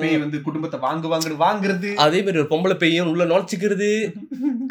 [0.00, 1.90] பேய் வந்து குடும்பத்தை வாங்கு வாங்குன்னு வாங்குறது.
[2.04, 3.90] அதே மாதிரி ஒரு பொம்பளை பையன் உள்ள நுழைச்சிக்கிறது.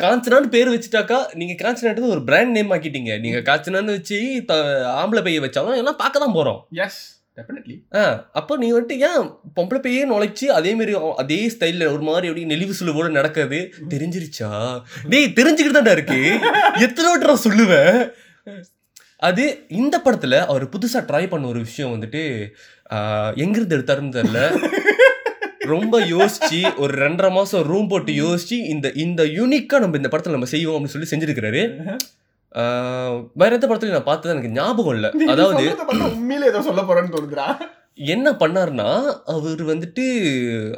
[0.03, 3.13] காஞ்சனான்னு பேர் வச்சுட்டாக்கா நீங்க காஞ்சனான்றது ஒரு பிராண்ட் நேம் ஆக்கிட்டீங்க.
[3.25, 4.19] நீங்க காஞ்சனான்னு வச்சு
[4.99, 6.61] ஆம்பளை பையன் வச்சாலும் எல்லாம் பார்க்க தான் போறோம்.
[6.85, 7.01] எஸ்
[7.39, 8.05] டெஃபினெட்லி ஆ
[8.39, 12.73] அப்போ நீ வந்துட்டு ஏன் பொம்பளை பையே நுழைச்சி அதே மாதிரி அதே ஸ்டைலில் ஒரு மாதிரி அப்படியே நெளிவு
[12.79, 13.59] சுழுவோட நடக்குது
[13.93, 14.49] தெரிஞ்சிருச்சா?
[15.11, 16.19] டேய் தெரிஞ்சுக்கிட்டு தான்டா இருக்கு.
[16.87, 18.01] எத்தனை வாட்டி நான் சொல்லுவேன்.
[19.27, 19.45] அது
[19.79, 22.21] இந்த படத்துல அவர் புதுசா ட்ரை பண்ண ஒரு விஷயம் வந்துட்டு
[23.43, 24.41] எங்கிருந்து எடுத்தாருன்னு தெரியல.
[25.73, 30.49] ரொம்ப யோசிச்சு ஒரு ரெண்டரை மாசம் ரூம் போட்டு யோசிச்சு இந்த இந்த யூனிக்கா நம்ம இந்த படத்துல நம்ம
[30.54, 31.63] செய்வோம் அப்படின்னு சொல்லி செஞ்சிருக்கிறாரு.
[33.41, 35.10] வேற எந்த படத்துல நான் பார்த்தது எனக்கு ஞாபகம் இல்லை.
[35.34, 35.65] அதாவது
[36.15, 37.47] உண்மையில ஏதோ சொல்ல போறேன்னு தோணுதுடா.
[38.13, 38.89] என்ன பண்ணாருன்னா
[39.34, 40.04] அவர் வந்துட்டு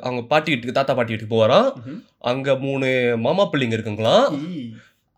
[0.02, 1.38] அவங்க பாட்டி வீட்டுக்கு தாத்தா பாட்டி வீட்டுக்கு
[1.80, 2.00] ம்ஹும்.
[2.32, 2.88] அங்க மூணு
[3.26, 4.28] மாமா பிள்ளைங்க இருக்குங்களாம்.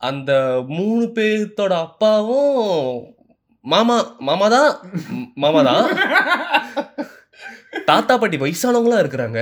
[0.01, 0.31] அந்த
[0.67, 2.63] மூணு பேர்த்தோட அப்பாவும்
[3.65, 3.97] மாமா
[4.27, 4.71] மாமா தான்
[5.43, 5.83] மாமா தான்
[7.89, 9.39] தாத்தா பாட்டி வயசானவங்களா இருக்கிறாங்க.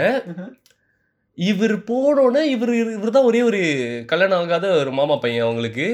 [1.38, 3.60] இவர் போனோடனே இவர் இவர் தான் ஒரே ஒரு
[4.12, 5.86] கல்யாணம் ஆகாத ஒரு மாமா பையன் அவங்களுக்கு.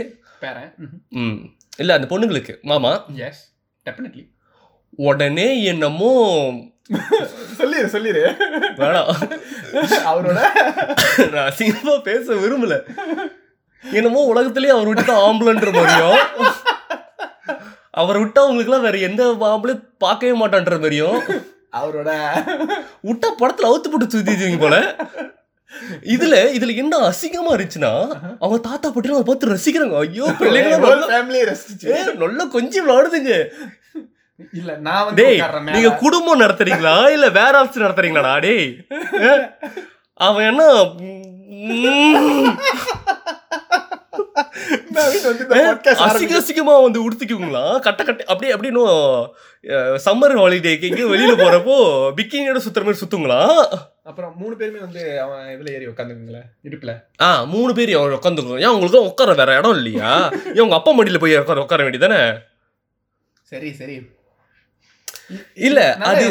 [1.22, 1.38] ம்.
[1.80, 2.92] இல்ல அந்த பொண்ணுங்களுக்கு மாமா.
[3.28, 3.42] எஸ்
[3.86, 4.24] டெஃபினெட்லி
[5.00, 6.12] உடனே என்னமோ
[7.60, 8.24] சொல்லிரு சொல்லிரு
[8.80, 9.10] வேணாம்
[10.12, 10.40] அவரோட?
[11.34, 12.76] நான் அசிங்கமா பேச விரும்பல.
[13.84, 16.22] என்னமோ உலகத்திலேயே அவர் விட்டு தான் ஆம்பளன்ற மாதிரியும்
[18.02, 21.18] அவரை விட்டா அவங்களுக்குலாம் வேற எந்த ஆம்பளையும் பார்க்கவே மாட்டான்ற மாதிரியும்.
[21.80, 22.10] அவரோட
[23.10, 24.78] விட்டா படத்துல அவுத்து போட்டு சுத்திச்சுங்க போல.
[26.14, 27.92] இதுல இதுல என்ன அசிங்கமா இருந்துச்சுன்னா
[28.44, 29.98] அவங்க தாத்தா பாட்டி அதை பார்த்து ரசிக்கிறாங்க.
[30.06, 31.92] ஐயோ பிள்ளைங்களா நல்லா ரசிச்சு
[32.24, 33.34] நல்லா கொஞ்சம் விளாடுதுங்க
[34.60, 35.24] இல்ல நான் வந்து
[35.76, 35.92] நீங்க.
[36.02, 36.96] குடும்பம் நடத்துறீங்களா?
[37.16, 38.34] இல்ல வேற ஆஃபீஸ் நடத்துறீங்களாடா?
[38.46, 38.68] டேய்?
[40.28, 40.64] அவன் என்ன
[46.06, 48.96] அசிங்க அசிங்கமா வந்து உடுத்திக்குங்களா கட்ட கட்ட அப்படியே அப்படியே இன்னும்
[50.06, 51.78] சம்மர் ஹாலிடேக்கு எங்கேயும் வெளியில போறப்போ
[52.18, 53.40] பிக்கினியோட சுத்துற மாதிரி சுத்துங்களா?
[54.10, 56.92] அப்புறம் மூணு பேருமே வந்து அவன் இதுல ஏறி உட்காந்துங்களே இடுப்புல.
[57.22, 60.12] ஆ மூணு பேர் உட்காந்துக்கணும் ஏன் உங்களுக்கு உட்கார வேற இடம் இல்லையா?
[60.50, 62.22] ஏன் உங்க அப்பா மடியில போய் உட்கார உட்கார வேண்டியதானே
[63.52, 63.98] சரி சரி.
[65.68, 66.26] இல்ல அது.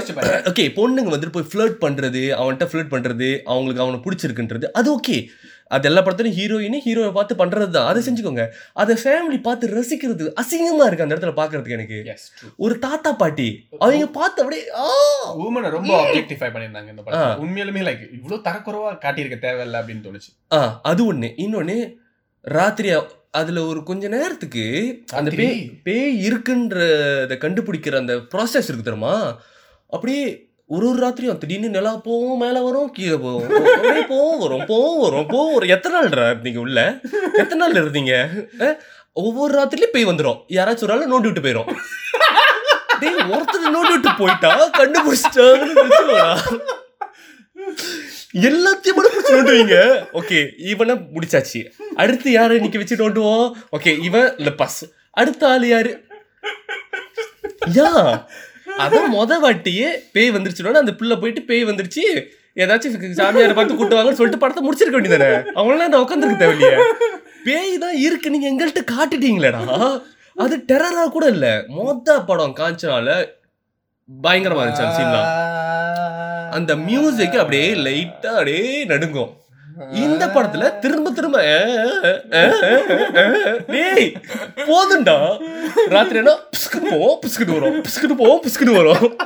[0.50, 5.16] ஓகே பொண்ணுங்க வந்துட்டு போய் ஃப்ளர்ட் பண்றது அவன்கிட்ட ஃப்ளர்ட் பண்றது அவங்களுக்கு அவனை பிடிச்சிருக்குன்றது அது ஓகே
[5.70, 8.42] அது எல்லா படத்துலையும் ஹீரோயினு ஹீரோவை பார்த்து பண்றது தான் அதை செஞ்சுக்கோங்க.
[8.74, 11.98] அதை ஃபேமிலி பார்த்து ரசிக்கிறது அசிங்கமா இருக்கு அந்த இடத்துல பாக்குறதுக்கு எனக்கு.
[12.58, 13.48] ஒரு தாத்தா பாட்டி
[13.80, 14.86] அவங்க பார்த்து அப்படியே ஆ!
[15.36, 17.36] Women-அ ரொம்ப objectify பண்ணியிருந்தாங்க இந்த படத்துல.
[17.38, 20.30] உண்மையிலுமே like இவ்வளவு தரக்குறைவா காட்டியிருக்க தேவையில்ல அப்படின்னு தோணுச்சு.
[20.52, 21.30] ஆ அது ஒண்ணு.
[21.38, 21.76] இன்னொன்னு
[22.44, 22.90] ராத்திரி
[23.32, 24.64] அதுல ஒரு கொஞ்ச நேரத்துக்கு
[25.14, 25.30] அந்த?
[25.30, 29.14] பேய் பேய் இருக்குன்றத கண்டுபிடிக்கிற அந்த ப்ராசஸ் இருக்கு தெரியுமா?
[29.92, 30.22] அப்படியே
[30.74, 33.50] ஒரு ஒரு ராத்திரியும் திடீர்னு நிலா போவோம் மேல வரும் கீழே போகும்
[34.08, 35.72] போவோம் வரும் போவோம் வரும் போவோம் வரும்.
[35.74, 36.80] எத்தனை நாள் இருந்தீங்க உள்ள?
[37.42, 38.14] எத்தனை நாள் இருந்தீங்க?
[39.24, 41.68] ஒவ்வொரு ராத்திரிலையும் போய் வந்துடும் யாராச்சும் ஒரு நாள் நோண்டி விட்டு போயிரும்.
[43.02, 44.50] டேய் ஒருத்தர் நோண்டி விட்டு போயிட்டா?
[44.78, 45.84] கண்டுபிடிச்சிட்டாங்கன்னு
[48.48, 49.76] எல்லாத்தையும் மட்டும் பிடிச்சி நோண்டுவீங்க.
[50.20, 50.40] ஓகே
[50.72, 51.62] இவனை முடிச்சாச்சு.
[52.02, 53.46] அடுத்து யாரை இன்னைக்கு வச்சு நோண்டுவோம்?
[53.76, 54.82] ஓகே இவன் லெப்பாஸ்
[55.20, 55.92] அடுத்த ஆள் யாரு?
[57.78, 57.88] யா.
[58.84, 62.04] அதான் மொத வாட்டியே பேய் வந்துருச்சுனோட அந்த பிள்ளை போயிட்டு பேய் வந்துருச்சு.
[62.56, 65.30] ஏதாச்சும் சாமியாரை பார்த்து கூட்டுவாங்கன்னு சொல்லிட்டு படத்தை முடிச்சிருக்க வேண்டியதானே?
[65.58, 66.78] அவங்களாம் நான் உட்காந்துருக்க தேவையில்லையே.
[67.46, 69.62] பேய் தான் இருக்கு நீங்க எங்கள்கிட்ட காட்டிட்டீங்களேடா.
[70.36, 71.46] அது டெரரா கூட இல்ல.
[71.76, 73.10] மொத படம் காஞ்சனால
[74.08, 75.30] பயங்கரமா இருந்துச்சு அந்த சீன்லாம்
[76.56, 79.32] அந்த மியூசிக் அப்படியே லைட்டா அப்படியே நடுங்கும்.
[79.76, 81.38] இந்த படத்துல திரும்ப திரும்ப
[83.66, 84.06] டேய்
[84.68, 85.16] போதும்டா
[85.86, 89.16] ராத்திரி என்ன பிஸ்குட்டு போவோம் பிஸ்குட்டு வரும் பிஸ்குட்டு போவோம் பிஸ்குட்டு வரும்.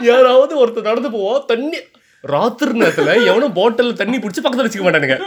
[0.00, 1.78] யாராவது ஒருத்தர் நடந்து போவோம் தண்ணி
[2.24, 5.18] ராத்திரி நேரத்துல எவனும் பாட்டில்ல தண்ணி பிடிச்சி பக்கத்துல வச்சுக்க மாட்டானுங்க.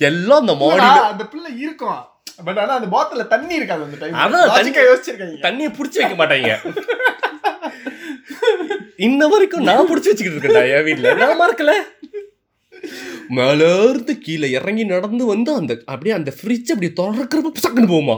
[0.00, 2.00] எல்லாம் அந்த மாடி அந்த பிள்ளை இருக்கும்.
[2.44, 5.38] பட் ஆனா அந்த பாட்டில தண்ணி இருக்காது அந்த டைம் அதான் தண்ணி- லாஜிக்கா யோசிச்சிருக்காங்க.
[5.42, 6.50] தண்ணியை பிடிச்சி வைக்க மாட்டாங்க.
[8.98, 11.14] இன்ன வரைக்கும் நான் பிடிச்சி வச்சுக்கிட்டு இருக்கேன்டா என் வீட்ல.
[11.14, 11.72] நான் மறக்கல.
[13.38, 18.16] மேல இருந்து கீழே இறங்கி நடந்து வந்து அந்த அப்படியே அந்த ஃப்ரிட்ஜ் அப்படி திறக்கிறப்ப சக்குன்னு போகுமா.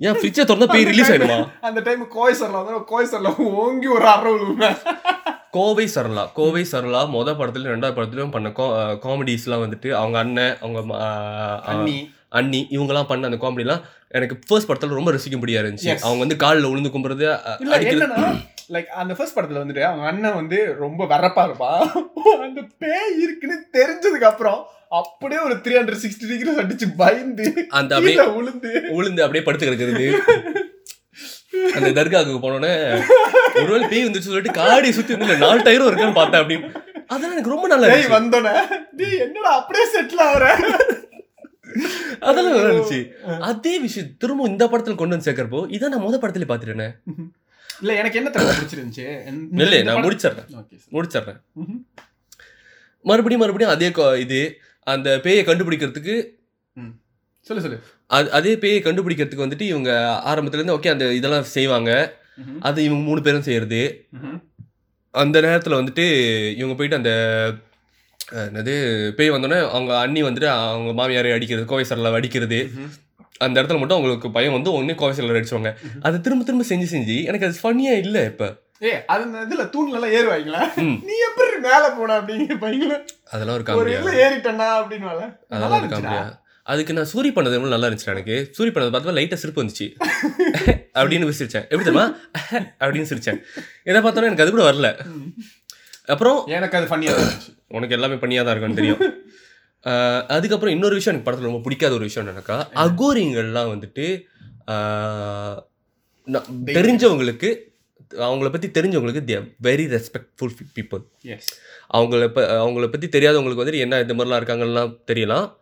[0.00, 1.38] ஏன் ஃப்ரிட்ஜை திறந்தா போய் ரிலீஸ் ஆயிடுமா?
[1.68, 4.70] அந்த டைம் கோய் சரலா வந்து கோய் சரலா ஓங்கி ஒரு விழுவுமே.
[5.56, 8.50] கோவை சரளா கோவை சரளா மொத படத்துலயும் ரெண்டாவது படத்துலயும் பண்ண
[9.04, 10.80] காமெடிஸ்லாம் வந்துட்டு அவங்க அண்ணன் அவங்க
[11.72, 11.96] அண்ணி.
[12.38, 13.82] அண்ணி இவங்கெல்லாம் பண்ண அந்த காமெடிலாம்
[14.18, 15.90] எனக்கு ஃபர்ஸ்ட் படத்துல ரொம்ப ரசிக்கும்படியா இருந்துச்சு.
[16.04, 17.26] அவங்க வந்து காலில் விழுந்து கும்புறது
[18.74, 21.82] லைக் அந்த ஃபர்ஸ்ட் படத்துல வந்துட்டு அவங்க அண்ணன் வந்து ரொம்ப வரப்பா இருப்பான்
[22.46, 24.60] அந்த பேய் இருக்குன்னு தெரிஞ்சதுக்கு அப்புறம்
[25.00, 27.46] அப்படியே ஒரு த்ரீ ஹண்ட்ரட் சிக்ஸ்டி டிகிரி அடிச்சு பயந்து
[27.78, 30.06] அந்த அப்படியே விழுந்து உளுந்து அப்படியே படுத்து கிடக்குறது.
[31.76, 32.72] அந்த தர்காவுக்கு போனோடனே
[33.62, 36.70] ஒருவேளை பேய் வந்துச்சு சொல்லிட்டு காடி சுத்தி வந்து நாலு டயரும் இருக்கான்னு பார்த்தேன் அப்படின்னு.
[37.12, 38.16] அதெல்லாம் எனக்கு ரொம்ப நல்லா இருந்துச்சு.
[38.18, 38.54] வந்தோடனே
[39.00, 40.46] டேய் என்னடா அப்படியே செட்டில் ஆகுற
[42.26, 43.00] அதெல்லாம் நல்லா இருந்துச்சு.
[43.50, 46.88] அதே விஷயம் திரும்ப இந்த படத்துல கொண்டு வந்து சேர்க்கறப்போ இதான் நான் முத படத்துல பாத்துட்டேனே
[47.82, 49.06] இல்ல எனக்கு என்ன தவிர பிடிச்சிருந்துச்சு?
[49.64, 50.48] இல்ல நான் முடிச்சிடுறேன்.
[50.96, 51.40] முடிச்சிடுறேன்.
[53.04, 53.88] மறுபடியும் மறுபடியும் அதே
[54.24, 54.40] இது
[54.86, 56.14] அந்த பேயை கண்டுபிடிக்கிறதுக்கு
[57.46, 57.78] சொல்லு சொல்லு.
[58.16, 59.90] அது அதே பேயை கண்டுபிடிக்கிறதுக்கு வந்துட்டு இவங்க
[60.30, 61.90] ஆரம்பத்துல இருந்து ஓகே அந்த இதெல்லாம் செய்வாங்க.
[62.68, 63.80] அது இவங்க மூணு பேரும் செய்யறது.
[65.14, 66.04] அந்த நேரத்தில் வந்துட்டு
[66.60, 67.12] இவங்க போயிட்டு அந்த
[68.42, 68.74] என்னது
[69.16, 72.60] பேய் வந்தோடனே அவங்க அண்ணி வந்துட்டு அவங்க மாமியாரை அடிக்கிறது கோவை சரலை அடிக்கிறது.
[73.42, 75.72] அந்த இடத்துல மட்டும் அவங்களுக்கு பயம் வந்து உடனே கோவை சரலை அடிச்சுவாங்க
[76.02, 78.48] அதை திரும்ப திரும்ப செஞ்சு செஞ்சு எனக்கு அது ஃபன்னியா இல்லை இப்போ.
[78.84, 80.60] ஏ அது இதுல தூண்ல எல்லாம் ஏறுவாங்களா.
[81.02, 82.94] நீ எப்படி மேல போன அப்படிங்கிற பையங்கள?
[83.30, 85.10] அதெல்லாம் ஒரு இதுல ஏறிட்டனா அப்படின்னு
[85.48, 86.22] அதெல்லாம் ஒரு காமெடியா.
[86.66, 88.52] அதுக்கு நான் சூரி பண்ணது எவ்வளவு நல்லா இருந்துச்சு எனக்கு.
[88.58, 89.86] சூரி பண்ணது பார்த்தா லைட்டாக சிரிப்பு வந்துச்சு.
[90.98, 92.06] அப்படின்னு சிரிச்சேன் எப்படி தெரியுமா?
[92.80, 93.40] அப்படின்னு சிரிச்சேன்.
[93.84, 94.88] இதை பார்த்தோன்னா எனக்கு அது கூட வரல.
[96.06, 97.50] அப்புறம் எனக்கு அது இருந்துச்சு.
[97.68, 99.02] உனக்கு எல்லாமே பண்ணியாக தான் இருக்கும்னு தெரியும்.
[100.28, 104.06] அதுக்கப்புறம் இன்னொரு விஷயம் எனக்கு படத்தில் ரொம்ப பிடிக்காத ஒரு விஷயம் என்னக்கா அகோரிங்கள்லாம் வந்துட்டு
[106.66, 107.56] தெரிஞ்சவங்களுக்கு
[108.10, 111.60] அவங்கள பற்றி தெரிஞ்சவங்களுக்கு they very respectful people yes
[111.94, 115.52] அவங்கள ப அவங்கள பற்றி தெரியாதவங்களுக்கு வந்துட்டு என்ன இந்த மாதிரிலாம் இருக்காங்கலாம் தெரியலாம்.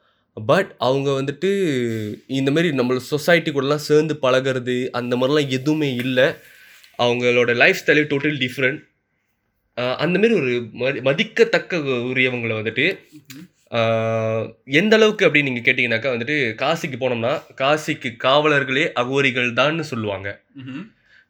[0.46, 1.50] பட் அவங்க வந்துட்டு
[2.26, 6.34] இந்த மாதிரி நம்ம சொசைட்டி கூடலாம் சேர்ந்து பழகிறது அந்த மாதிரிலாம் எதுவுமே இல்லை.
[6.98, 8.88] அவங்களோட லைஃப் ஸ்டைலே டோட்டல் டிஃப்ரெண்ட்
[9.96, 12.98] அந்த மாதிரி ஒரு மதி- மதிக்கத்தக்க உரியவங்களை வந்துட்டு
[14.74, 20.28] எந்த அளவுக்கு அப்படின்னு நீங்கள் கேட்டிங்கனாக்கா வந்துட்டு காசிக்கு போனோம்னா காசிக்கு காவலர்களே அகோரிகள் தான்னு சொல்லுவாங்க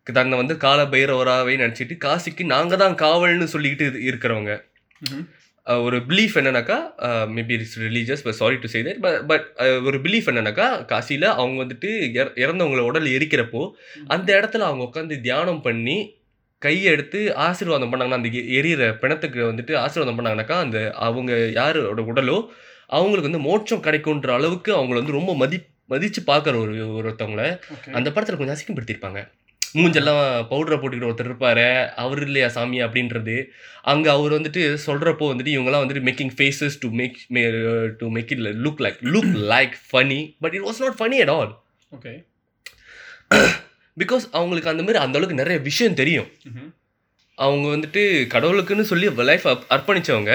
[0.07, 4.53] தன்னை வந்து கால பைரவராகவே நினச்சிட்டு காசிக்கு நாங்கள் தான் காவல்னு சொல்லிக்கிட்டு இரு- இருக்கிறவங்க.
[5.66, 6.76] ஒரு பிலீஃப் என்னன்னாக்கா
[7.30, 9.45] maybe it's religious but sorry to say that but
[9.84, 13.62] ஒரு பிலீஃப் என்னன்னாக்கா காசியில் அவங்க வந்துட்டு இற- இறந்தவங்கள உடல் எரிக்கிறப்போ
[14.09, 15.99] அந்த இடத்துல அவங்க உட்காந்து தியானம் பண்ணி
[16.64, 22.38] கையை எடுத்து ஆசீர்வாதம் பண்ணாங்கன்னா அந்த எரியிற பிணத்துக்கு வந்துட்டு ஆசீர்வாதம் பண்ணாங்கனாக்கா அந்த அவங்க யாரோட உடலோ
[22.98, 25.58] அவங்களுக்கு வந்து மோட்சம் கிடைக்குன்ற அளவுக்கு அவங்கள வந்து ரொம்ப மதி
[25.92, 27.44] மதிச்சு பார்க்குற ஒரு ஒருத்தவங்கள
[27.98, 29.20] அந்த படத்தில் கொஞ்சம் அசிங்கப்படுத்தியிருப்பாங்க.
[29.78, 31.66] மூஞ்செல்லாம் பவுடரை போட்டுக்கிட்டு ஒருத்தர் இருப்பாரு.
[32.02, 33.36] அவர் இல்லையா சாமி அப்படின்றது.
[33.92, 37.18] அங்கே அவர் வந்துட்டு சொல்கிறப்போ வந்துட்டு இவங்கெல்லாம் வந்துட்டு making faces to make
[38.00, 41.52] to make it look like look like funny but it was not funny at all
[41.96, 42.12] okay.
[44.01, 46.28] Because அவங்களுக்கு அந்த மாதிரி அந்த அளவுக்கு நிறைய விஷயம் தெரியும்.
[47.38, 48.03] அவங்க வந்துட்டு
[48.34, 50.32] கடவுளுக்குன்னு சொல்லி லைஃப் அர்ப்பணிச்சவங்க.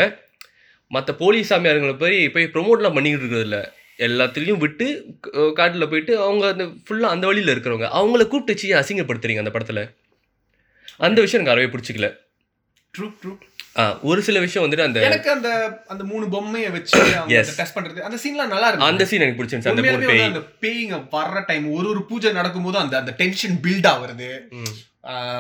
[0.92, 3.60] மற்ற போலீஸ் சாமியாருங்களை போய் போய் ப்ரொமோட்லாம் பண்ணிக்கிட்டு இருக்கிறது இல்ல
[4.08, 4.88] எல்லாத்துலேயும் விட்டு
[5.60, 7.88] காட்டில் போயிட்டு அவங்க அந்த ஃபுல்லாக அந்த வழியில் இருக்கிறவங்க.
[8.00, 9.84] அவங்கள கூப்பிட்டு வச்சு அசிங்கப்படுத்துறீங்க அந்த படத்தில்?
[11.08, 12.10] அந்த விஷயம் எனக்கு அறவே பிடிச்சிக்கல.
[12.94, 13.32] ட்ரூ ட்ரூ
[14.10, 15.50] ஒரு சில விஷயம் வந்துட்டு அந்த எனக்கு அந்த
[15.94, 17.00] அந்த மூணு பொம்மையை வச்சு.
[17.58, 19.74] டெஸ்ட் பண்றது அந்த சீன்லாம் நல்லா இருக்கு அந்த சீன் எனக்கு பிடிச்சிருந்துச்சு.
[19.74, 24.30] அந்த பேய் அந்த பேய்ங்க வர்ற டைம் ஒரு ஒரு பூஜை நடக்கும்போது அந்த அந்த டென்ஷன் பில்ட் ஆகுறது.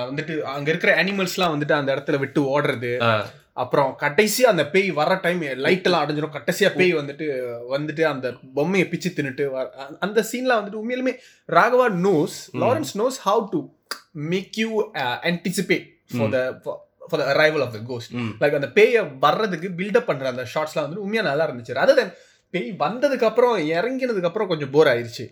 [0.09, 2.91] வந்துட்டு அங்க இருக்கிற அனிமல்ஸ்லாம் வந்துட்டு அந்த இடத்துல விட்டு ஓடுறது.
[3.63, 6.33] அப்புறம் கடைசியா அந்த பேய் வர டைம் லைட் எல்லாம் அடைஞ்சிரும்.
[6.37, 7.25] கடைசியா பேய் வந்துட்டு
[7.75, 8.27] வந்துட்டு அந்த
[8.57, 9.45] பொம்மையை பிச்சு தின்னுட்டு
[10.05, 11.13] அந்த சீன்லாம் வந்துட்டு உண்மையிலுமே
[11.57, 13.61] Raghava knows Lawrence knows how to
[14.31, 14.69] make you
[15.31, 16.41] anticipate for the
[17.09, 18.13] for the arrival of the ghost.
[18.41, 21.73] Like அந்த பேயை வர்றதுக்கு பில்டப் பண்ற அந்த ஷார்ட்ஸ்லாம் வந்து உண்மையா நல்லா இருந்துச்சு.
[21.83, 22.13] அதர் தென்
[22.53, 25.25] பேய் வந்ததுக்கு அப்புறம் இறங்கினதுக்கு அப்புறம் கொஞ்சம் போர் ஆயிருச்சு.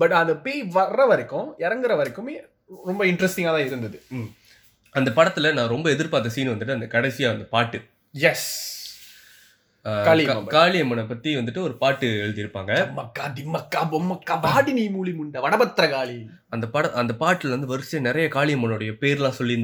[0.00, 2.34] பட் அந்த பேய் வர்ற வரைக்கும் இறங்குற வரைக்குமே
[2.90, 3.98] ரொம்ப இன்ட்ரெஸ்டிங்கா தான் இருந்தது.
[4.94, 7.78] அந்த படத்துல நான் ரொம்ப எதிர்பார்த்த சீன் வந்துட்டு அந்த கடைசியா அந்த பாட்டு.
[8.30, 8.48] எஸ்
[10.54, 11.08] காளியம்மன்.
[11.10, 12.72] பத்தி வந்துட்டு ஒரு பாட்டு எழுதியிருப்பாங்க.
[12.98, 16.16] மக்கா திம்மக்கா பொம்மக்கா பாடி நீ மூலி முண்ட வடபத்திர காளி
[16.54, 19.56] அந்த பட அந்த பாட்டுல வந்து வரிசை நிறைய காளியம்மனுடைய பேர்லாம் சொல்லி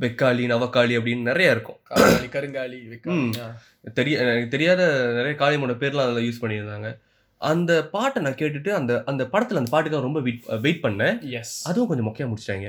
[0.00, 1.76] வெக்காளி நவக்காளி அப்படின்னு நிறைய இருக்கும்.
[1.82, 3.34] காளி கருங்காலி வெக்காளி ம்.
[3.94, 4.82] தெரிய எனக்கு தெரியாத
[5.12, 6.90] நிறைய காளியம்மனோட பேர்லாம் அதில் யூஸ் பண்ணியிருந்தாங்க.
[7.40, 11.30] அந்த பாட்டை நான் கேட்டுட்டு அந்த அந்த படத்துல அந்த பாட்டுக்காக ரொம்ப வெயிட் வெயிட் பண்ணேன்.
[11.30, 12.68] எஸ் அதுவும் கொஞ்சம் மொக்கையா முடிச்சிட்டாங்க.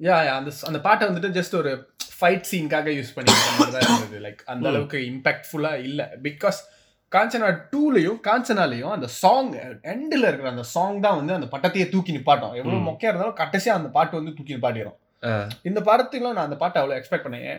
[0.00, 1.72] யா அந்த அந்த பாட்டை வந்துட்டு ஜஸ்ட் ஒரு
[2.20, 4.18] ஃபைட் சீனுக்காக யூஸ் இருந்தது.
[4.20, 4.68] லைக் அந்த.
[4.68, 6.18] அளவுக்கு இம்பாக்ட்ஃபுல்லா இல்ல.
[6.22, 6.60] பிகாஸ்
[7.12, 9.52] காஞ்சனா டூலையும் காஞ்சனாலையும் அந்த சாங்
[9.92, 12.54] எண்டில் இருக்கிற அந்த சாங் தான் வந்து அந்த பட்டத்தையே தூக்கி நிப்பாட்டும்.
[12.54, 12.88] எவ்வளவு ம்.
[12.88, 14.98] மொக்கையா இருந்தாலும் கடைசியா அந்த பாட்டு வந்து தூக்கி நிப்பாட்டிடும்.
[15.62, 17.58] இந்த படத்துல நான் அந்த பாட்டை அவ்வளவு எக்ஸ்பெக்ட் பண்ணேன்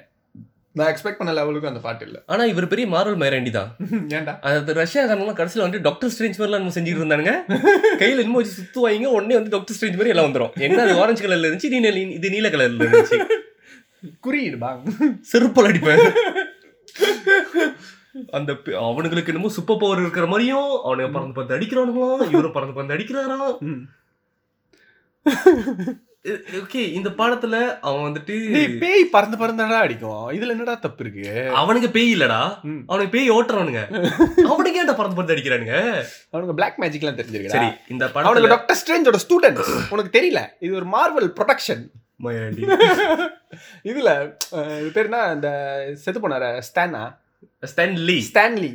[0.75, 2.17] நான் எக்ஸ்பெக்ட் பண்ண லெவலுக்கு அந்த பாட்டு இல்ல.
[2.25, 3.69] ஆனா இவர் பெரிய மாரல் மயரண்டி தான்
[4.15, 4.33] ஏன்டா?
[4.49, 7.33] அது ரஷ்யாக்காரங்களாம் கடைசியில் வந்து டாக்டர் ஸ்ட்ரேஞ்ச் மாதிரிலாம் நம்ம செஞ்சுட்டு இருந்தானுங்க.
[7.99, 10.53] கையில் இன்னும் வச்சு சுத்துவாங்க உடனே வந்து டாக்டர் ஸ்ட்ரேஞ்ச் மாதிரி எல்லாம் வந்துரும்.
[10.59, 13.19] என்ன அது ஆரஞ்சு கலர்ல இருந்துச்சு நீ நீல- இது நீல கலர்ல இருந்துச்சு?
[14.19, 14.91] குறியீடு பாங்க
[15.31, 16.05] செருப்பால் அடிப்பேன்.
[18.31, 18.51] அந்த
[18.83, 23.57] அவனுங்களுக்கு என்னமோ சூப்பர் பவர் இருக்கிற மாதிரியும் அவனுங்க பறந்து பறந்து அடிக்கிறானுங்களாம் இவரும் பறந்து பறந்து அடிக்கிறாராம்
[26.55, 28.33] ஓகே இந்த பாடத்துல அவன் வந்துட்டு
[28.81, 30.27] பேய் பறந்து பறந்துடா அடிக்கும்.
[30.31, 31.23] இதுல என்னடா தப்பு இருக்கு?
[31.61, 32.41] அவனுக்கு பேய் இல்லடா.
[32.89, 33.81] அவனுக்கு பேய் ஓட்டுறவனுங்க.
[34.51, 35.77] அவனுக்கு ஏன்டா பறந்து பறந்து அடிக்கிறானுங்க?
[36.33, 40.43] அவனுக்கு பிளாக் மேஜிக்லாம் தெரிஞ்சிருக்கா சரி இந்த அவனுக்கு படத்துல டாக்டர் ஸ்ட்ரேஞ்சோட ஸ்டூடெண்ட்ஸ் உனக்கு தெரியல?
[40.59, 41.83] இது ஒரு மார்வல் ப்ரொடக்ஷன்.
[43.89, 44.09] இதுல
[44.55, 45.21] அஹ், இது பேர் என்ன?
[45.33, 45.49] இந்த
[46.01, 46.45] செத்து போனார?
[46.61, 47.03] ஸ்டானா
[47.63, 48.69] ஸ்டான்லி ஸ்டான்லி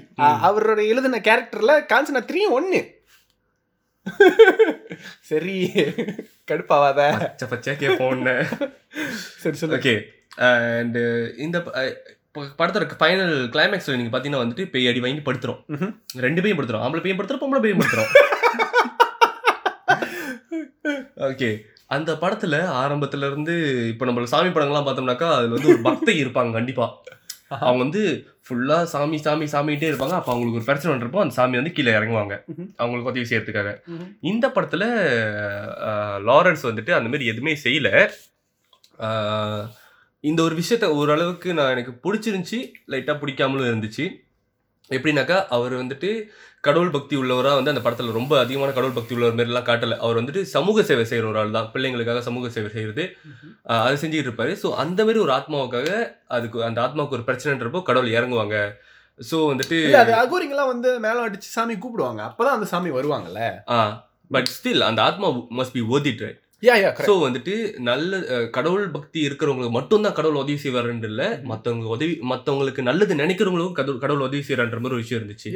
[0.47, 2.81] அவரோட எழுதின கேரக்டர்ல காஞ்சனா த்ரீயும் ஒண்ணு.
[5.31, 5.55] சரி
[6.51, 7.01] கடுப்பாவாத.
[7.23, 8.27] பச்சை பச்சையா கேட்போம்
[9.43, 9.77] சரி சொல்லு.
[9.79, 9.95] ஓகே
[10.51, 10.99] அண்ட்
[11.47, 11.59] இந்த
[12.61, 15.61] படத்தோட ஃபைனல் கிளைமேக்ஸ்ல நீங்க பாத்தீங்கன்னா வந்துட்டு பேய் அடி வாங்கி படுத்துரும்.
[16.27, 16.85] ரெண்டு பேயும் படுத்துரும்.
[16.87, 18.13] ஆம்பளை பேயும் படுத்துரும் பொம்பளை பேயும் படுத்துரும்.
[21.29, 21.51] ஓகே
[21.97, 23.55] அந்த படத்துல ஆரம்பத்துல இருந்து
[23.93, 26.87] இப்ப நம்ம சாமி படங்கள்லாம் பார்த்தோம்னாக்கா அதுல வந்து ஒரு பக்தை இருப்பாங்க கண்டிப்பா.
[27.49, 28.03] அவங்க வந்து
[28.47, 30.17] ஃபுல்லா சாமி சாமி சாமிகிட்டே இருப்பாங்க.
[30.19, 32.35] அப்ப அவங்களுக்கு ஒரு பிரச்சனை பண்றப்போ அந்த சாமி வந்து கீழே இறங்குவாங்க.
[32.83, 33.71] அவங்களுக்கு உதவி செய்யறதுக்காக.
[34.33, 34.85] இந்த படத்துல
[36.29, 37.91] லாரன்ஸ் வந்துட்டு அந்த மாதிரி எதுவுமே செய்யல.
[40.25, 42.61] இந்த ஒரு விஷயத்த ஓரளவுக்கு நான் எனக்கு பிடிச்சிருந்துச்சி.
[42.93, 44.07] லைட்டா பிடிக்காமலும் இருந்துச்சு.
[44.97, 46.11] எப்படின்னாக்கா அவர் வந்துட்டு
[46.67, 49.97] கடவுள் பக்தி உள்ளவரா வந்து அந்த படத்துல ரொம்ப அதிகமான கடவுள் பக்தி உள்ளவர் மாதிரிலாம் காட்டல.
[50.03, 53.05] அவர் வந்துட்டு சமூக சேவை செய்யற ஒரு ஆள் தான் பிள்ளைங்களுக்காக சமூக சேவை செய்யறது
[53.67, 54.55] அஹ், அதை செஞ்சுட்டு இருப்பாரு.
[54.63, 55.91] ஸோ அந்த மாதிரி ஒரு ஆத்மாவுக்காக
[56.37, 58.57] அதுக்கு அந்த ஆத்மாவுக்கு ஒரு பிரச்சனைன்றப்போ கடவுள் இறங்குவாங்க.
[59.21, 62.23] ஸோ வந்துட்டு அது அகோரிங்கெல்லாம் வந்து மேல அடிச்சு சாமி கூப்பிடுவாங்க.
[62.29, 63.43] அப்பதான் அந்த சாமி வருவாங்கல்ல?
[64.31, 65.27] பட் ஸ்டில் அந்த ஆத்மா
[65.59, 66.39] must be it right?
[66.63, 67.55] Yeah yeah so வந்துட்டு
[67.89, 68.19] நல்ல
[68.53, 71.23] கடவுள் பக்தி இருக்கிறவங்களுக்கு மட்டும்தான் கடவுள் உதவி செய்வாருன்னு இல்ல.
[71.51, 75.51] மத்தவங்க உதவி மத்தவங்களுக்கு நல்லது நினைக்கிறவங்களுக்கும் கடவுள் கடவுள் உதவி செய்யறான்ற மாதிரி ஒரு விஷயம் இருந்துச்சு.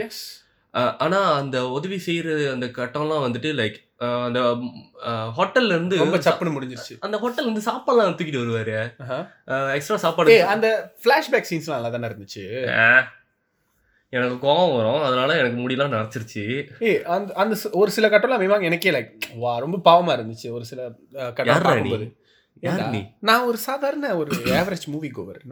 [0.75, 3.79] எஸ் அஹ், ஆனா அந்த உதவி செய்யற அந்த கட்டம்லாம் வந்துட்டு லைக்
[4.25, 4.41] அந்த
[5.37, 6.95] ஹோட்டல்ல இருந்து ரொம்ப சப்புன்னு முடிஞ்சிருச்சு.
[6.99, 8.77] அந்த ஹோட்டல் வந்து சாப்பாடுலாம் தூக்கிட்டு வருவாரு.
[9.75, 10.69] எக்ஸ்ட்ரா சாப்பாடு அந்த
[11.03, 12.45] ஃபிளாஷ்பேக் சீன்ஸ்லாம் நல்லா தானே இருந்துச்சு?
[14.13, 15.03] எனக்கு கோவம் வரும்.
[15.03, 16.45] அதனால எனக்கு முடியெல்லாம் நரைச்சிருச்சு
[16.81, 20.51] ஏய் அந்த அந்த ஒரு சில கட்டம்லாம் மேமாங்க எனக்கே லைக் வா ரொம்ப பாவமா இருந்துச்சு.
[20.51, 20.81] ஒரு சில
[21.33, 22.15] கட்டம்
[23.21, 25.43] நான் ஒரு சாதாரண ஒரு ஆவரேஜ் மூவி கோவர்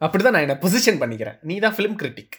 [0.00, 1.38] அப்படிதான் நான் என்ன பொசிஷன் பண்ணிக்கிறேன்.
[1.42, 2.36] நீ தான் ஃபிலிம் கிரிட்டிக்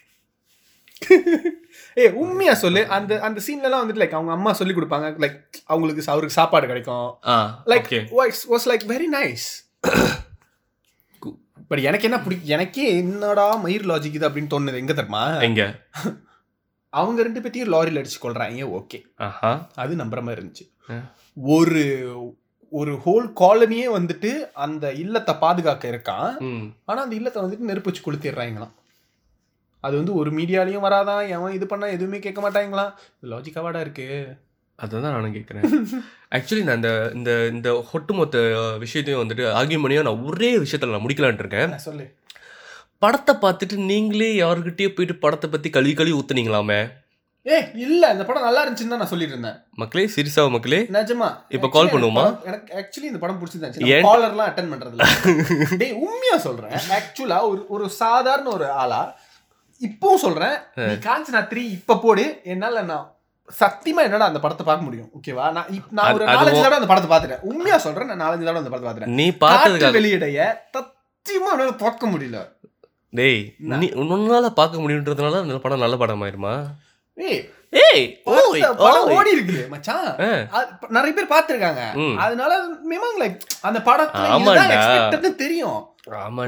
[2.01, 2.81] ஏய் உண்மையா சொல்லு.
[2.97, 5.07] அந்த அந்த சீன்லலாம் வந்துட்டு லைக் அவங்க அம்மா சொல்லி கொடுப்பாங்க.
[5.23, 5.37] லைக்
[5.71, 7.09] அவங்களுக்கு அவருக்கு சாப்பாடு கிடைக்கும்.
[7.73, 7.91] Like
[8.53, 9.47] was like very nice
[11.69, 14.81] but எனக்கு என்ன பிடிக்கும் எனக்கே என்னடா மயிர் லாஜிக் இது அப்படின்னு தோணுது.
[14.83, 15.23] எங்க தெரியுமா?
[15.47, 15.63] எங்க?
[16.93, 18.99] அவங்க ரெண்டு பேத்தையும் லாரியில் அடிச்சு கொள்றாங்க ஓகே
[19.83, 20.65] அது நம்புற மாதிரி இருந்துச்சு.
[21.55, 21.83] ஒரு
[22.71, 24.31] ஒரு ஹோல் காலனியே வந்துட்டு
[24.65, 26.33] அந்த இல்லத்தை பாதுகாக்க இருக்கான்.
[26.89, 28.73] ஆனா அந்த இல்லத்தை வந்துட்டு நெருப்பு வச்சு கொளுத்திடுறாங்களாம்.
[29.87, 32.91] அது வந்து ஒரு மீடியாலையும் வராதான் எவன் இது பண்ணா எதுவுமே கேட்க மாட்டாங்களாம்
[33.31, 34.07] லாஜிக்காவாடா இருக்கு.
[34.79, 35.65] அதுதான் நானும் கேட்குறேன்
[36.37, 38.37] ஆக்சுவலி நான் இந்த இந்த இந்த ஒட்டுமொத்த
[38.83, 41.71] விஷயத்தையும் வந்துட்டு ஆகியமணியாக நான் ஒரே விஷயத்தில் நான் முடிக்கலான்ட்டு இருக்கேன்.
[41.73, 42.05] நான் சொல்லு.
[43.03, 46.79] படத்தை பார்த்துட்டு நீங்களே யாருக்கிட்டயே போயிட்டு படத்தை பற்றி கழுவி கழுவி ஊத்துனீங்களாமே?
[47.45, 48.03] ஏ இல்ல.
[48.13, 50.79] இந்த படம் நல்லா இருந்துச்சுன்னு தான் நான் சொல்லிட்டு இருந்தேன் மக்களே சிரிசா மக்களே?
[50.97, 51.29] நிஜமா.
[51.55, 52.25] இப்ப எனக்கு பண்ணுவோமா?
[52.49, 54.01] எனக்கு ஆக்சுவலி இந்த படம் பிடிச்சிருந்துச்சு?
[54.07, 55.05] காலர்லாம் அட்டன் பண்றதுல
[55.81, 56.75] டேய் உண்மையா சொல்றேன்.
[56.97, 59.01] ஆக்சுவலா ஒரு ஒரு சாதாரண ஒரு ஆளா
[59.81, 60.55] இப்பவும் சொல்றேன்.
[60.87, 62.25] நீ காஞ்சனா த்ரீ இப்ப போடு.
[62.53, 63.05] என்னால நான்
[63.61, 65.09] சத்தியமா என்னடா அந்த படத்தை பார்க்க முடியும்.
[65.17, 65.67] ஓகேவா நான்
[65.97, 67.43] நான் ஒரு நாலஞ்சு தடவை அந்த படத்தை பார்த்துட்டேன்.
[67.51, 69.17] உண்மையா சொல்றேன் நான் நாலஞ்சு தடவை அந்த படத்தை பார்த்துட்டேன்.
[69.19, 70.39] நீ பார்த்ததுக்காக வெளியிடைய
[70.75, 72.39] சத்தியமா என்னால பார்க்க முடியல.
[73.13, 73.41] டேய்
[73.81, 76.55] நீ உன்னால பார்க்க முடியுன்றதுனால அந்த படம் நல்ல படம் ஆயிருமா
[77.17, 80.05] ஏய் படம் ஓடி இருக்கு மச்சான்.
[80.95, 81.81] நிறைய பேர் பார்த்திருக்காங்க.
[82.03, 82.17] ம்.
[82.25, 82.51] அதனால
[82.91, 84.53] மேமாங் லைக் அந்த படத்துல ஆமாண்டா.
[84.53, 85.79] இதுதான் expected-னு தெரியும்.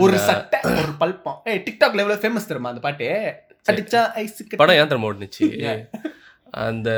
[0.05, 1.39] ஒரு சட்டை ஒரு பல்பம்.
[1.51, 3.07] ஏய் டிக்டாக்ல எவ்வளவு ஃபேமஸ் தெரியுமா அந்த பாட்டு?
[3.71, 5.47] அடிச்சா ஐஸ் படம் ஏன் தரமா ஓடுனுச்சு?
[6.67, 6.89] அந்த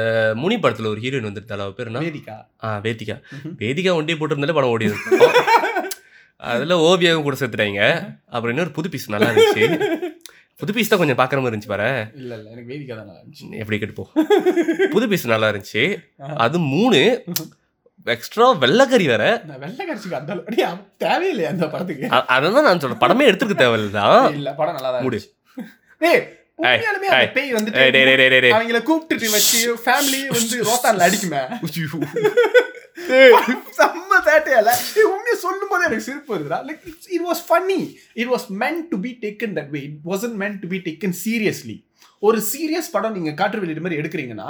[0.42, 2.36] முனி படத்துல ஒரு ஹீரோயின் வந்துருந்தாள் அவ பேர் வேதிகா.
[2.66, 3.16] ஆ வேதிகா.
[3.62, 5.18] வேதிகா ஒண்டியே போட்டிருந்தாலே படம் ஓடி இருக்கும்
[6.52, 7.82] அதுல ஓவியாவும் கூட சேர்த்துட்டாங்க.
[8.34, 9.66] அப்புறம் இன்னொரு புது பீஸ் நல்லா இருந்துச்சு.
[10.62, 11.90] புது பீஸ் தான் கொஞ்சம் பார்க்குற மாதிரி இருந்துச்சு பாரு.
[12.22, 13.48] இல்ல இல்ல எனக்கு வேதிகா தான் நல்லா இருந்துச்சு.
[13.62, 15.84] எப்படி கேட்டு புது பீஸ் நல்லா இருந்துச்சு.
[16.46, 17.02] அது மூணு.
[18.06, 19.24] எக்ஸ்ட்ரா வெள்ளைக்கறி வேற.
[19.48, 20.36] நான் வெள்ளை கரிசிக்கு அந்த
[21.06, 22.08] தேவையில்லையே அந்த படத்துக்கு.
[22.36, 23.02] அதான் நான் சொல்றேன்.
[23.04, 24.34] படமே எடுத்துக்க தேவையில்லைதான்.
[24.34, 25.18] இல்ல படம் நல்லா தான் மூடு.
[25.18, 25.66] இருந்துச்சு.
[25.98, 26.22] டேய்
[26.58, 27.10] உண்மையாலுமே
[27.60, 28.52] அந்த ஏய்.
[28.56, 31.42] அவங்கள கூப்பிட்டுட்டு வச்சு ஃபேமிலி வந்து ரோத்தான்ல அடிக்குமே.
[33.78, 34.70] செம்ம சேட்டையால
[35.14, 36.60] உண்மையை சொல்லும் போது எனக்கு சிரிப்பு வருதுடா.
[36.68, 37.80] Like it was funny
[38.14, 41.78] it was meant to be taken that way it wasn't meant to be taken seriously
[42.20, 44.50] ஒரு சீரியஸ் படம் நீங்க காற்று வெளியிட மாதிரி எடுக்கிறீங்கன்னா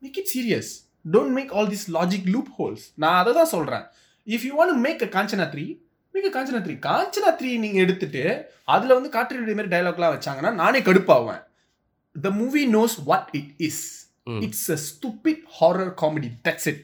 [0.00, 0.72] make it serious
[1.06, 2.28] don't make all this logic
[2.58, 3.84] loopholes நான் அதை தான் சொல்றேன்.
[4.26, 5.66] If you want make a Kanchana three
[6.14, 8.22] make a Kanchana three Kanchana three நீங்க எடுத்துட்டு
[8.74, 11.42] அதுல வந்து காற்று மாதிரி டைலாக்லாம் வச்சாங்கன்னா நானே கடுப்பாவேன்
[12.16, 13.82] the movie knows what it is
[14.44, 16.82] it's a stupid horror comedy that's it.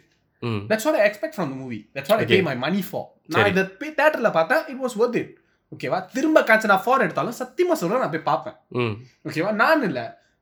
[0.70, 2.29] That's what I expect from the movie that's what I.
[2.33, 3.51] Pay my money for நான்.
[3.53, 5.33] இதை போய் தேட்டர்ல பார்த்தேன் இட் வாஸ் ஒர்த் இட்
[5.73, 8.57] ஓகேவா திரும்ப Kanchana for எடுத்தாலும் சத்தியமா சொல்றேன் நான் போய் பார்ப்பேன்.
[9.29, 10.01] ஓகேவா நான் இல்ல.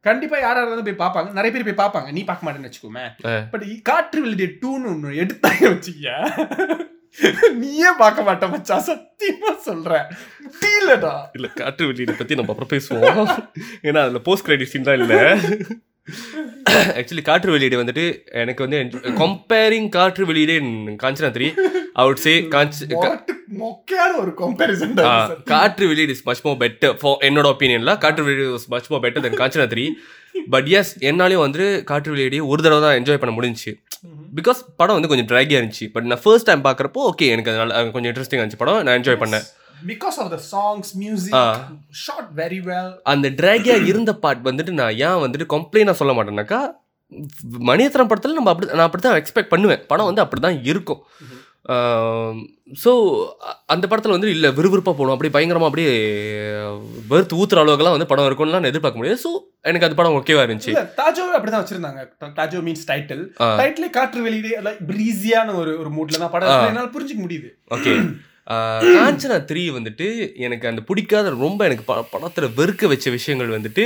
[0.08, 1.30] கண்டிப்பா யாரா இருந்தாலும் போய் பார்ப்பாங்க?
[1.38, 2.10] நிறைய பேர் போய் பார்ப்பாங்க.
[2.16, 3.04] நீ பார்க்க மாட்டேன்னு வச்சுக்கோமே.
[3.52, 6.14] பட் காற்று வெளியிட டூன்னு ஒன்று எடுத்தாங்க வச்சுக்க.
[7.60, 10.06] நீயே பார்க்க மாட்ட மச்சான் சத்தியமா சொல்றேன்.
[10.46, 13.30] முடியலடா இல்ல காற்று வெளியீடு பத்தி நம்ம அப்புறம் பேசுவோம்.
[13.88, 15.16] ஏன்னா அதுல போஸ்ட் கிரெடிட் சீன் தான் இல்ல.
[16.98, 18.04] ஆக்சுவலி காற்று வெளியீடு வந்துட்டு
[18.42, 18.78] எனக்கு வந்து
[19.22, 20.56] comparing Kaatru Veliyidai
[21.02, 21.48] Kanchana three
[21.92, 22.78] out say conch
[23.60, 24.94] மொக்கையான ஒரு comparison
[25.44, 29.24] Kaatru Veliyidai is much more better for என்னோட ஒப்பீனியன்ல Kaatru Veliyidai is much more better
[29.26, 29.84] then Kanchana three
[30.48, 33.72] but yes என்னாலையும் வந்து காற்று வெளியீடு ஒரு தடவை தான் என்ஜாய் பண்ண முடிஞ்சுச்சு.
[34.34, 35.86] பிகாஸ் படம் வந்து கொஞ்சம் ட்ராகியாக இருந்துச்சு.
[35.92, 38.82] பட் நான் ஃபர்ஸ்ட் டைம் பார்க்குறப்போ ஓகே எனக்கு அது நல்லா கொஞ்சம் இன்ட்ரெஸ்டிங்காக இருந்துச்சு படம்.
[38.82, 39.46] நான் என்ஜாய் பண்ணேன்.
[39.88, 41.40] Because of the songs music.
[42.04, 46.60] Shot very well அந்த ட்ராகியாக இருந்த பார்ட் வந்துட்டு நான் ஏன் வந்துட்டு கம்ப்ளைண்டாக சொல்ல மாட்டேன்னாக்கா
[47.68, 49.84] மணியத்திரம் படத்தில் நம்ம அப்படி நான் அப்படி தான் எக்ஸ்பெக்ட் பண்ணுவேன்.
[49.92, 51.02] படம் வந்து அப்படி தான் இருக்கும்
[52.82, 52.90] ஸோ
[53.72, 55.90] அந்த படத்தில் வந்து இல்லை விறுவிறுப்பாக போகணும் அப்படியே பயங்கரமாக அப்படியே
[57.10, 59.20] வெறுத்து ஊத்துற அளவுக்குலாம் வந்து படம் இருக்கும்னு நான் எதிர்பார்க்க முடியாது.
[59.24, 59.30] ஸோ
[59.70, 60.72] எனக்கு அந்த படம் ஓகேவா இருந்துச்சு.
[60.74, 62.02] இல்ல தாஜோவே அப்படிதான் வச்சிருந்தாங்க.
[62.38, 63.22] தாஜோ மீன்ஸ் டைட்டில்.
[63.60, 66.66] டைட்டிலே காற்று வெளியீடு லைக் பிரீஸியான ஒரு ஒரு மூட்ல தான் படம்.
[66.70, 67.50] என்னால புரிஞ்சுக்க முடியுது.
[67.76, 67.94] ஓகே
[68.96, 70.06] காஞ்சனா த்ரீ வந்துட்டு
[70.46, 73.84] எனக்கு அந்த பிடிக்காத ரொம்ப எனக்கு ப படத்தில் வெறுக்க வச்ச விஷயங்கள் வந்துட்டு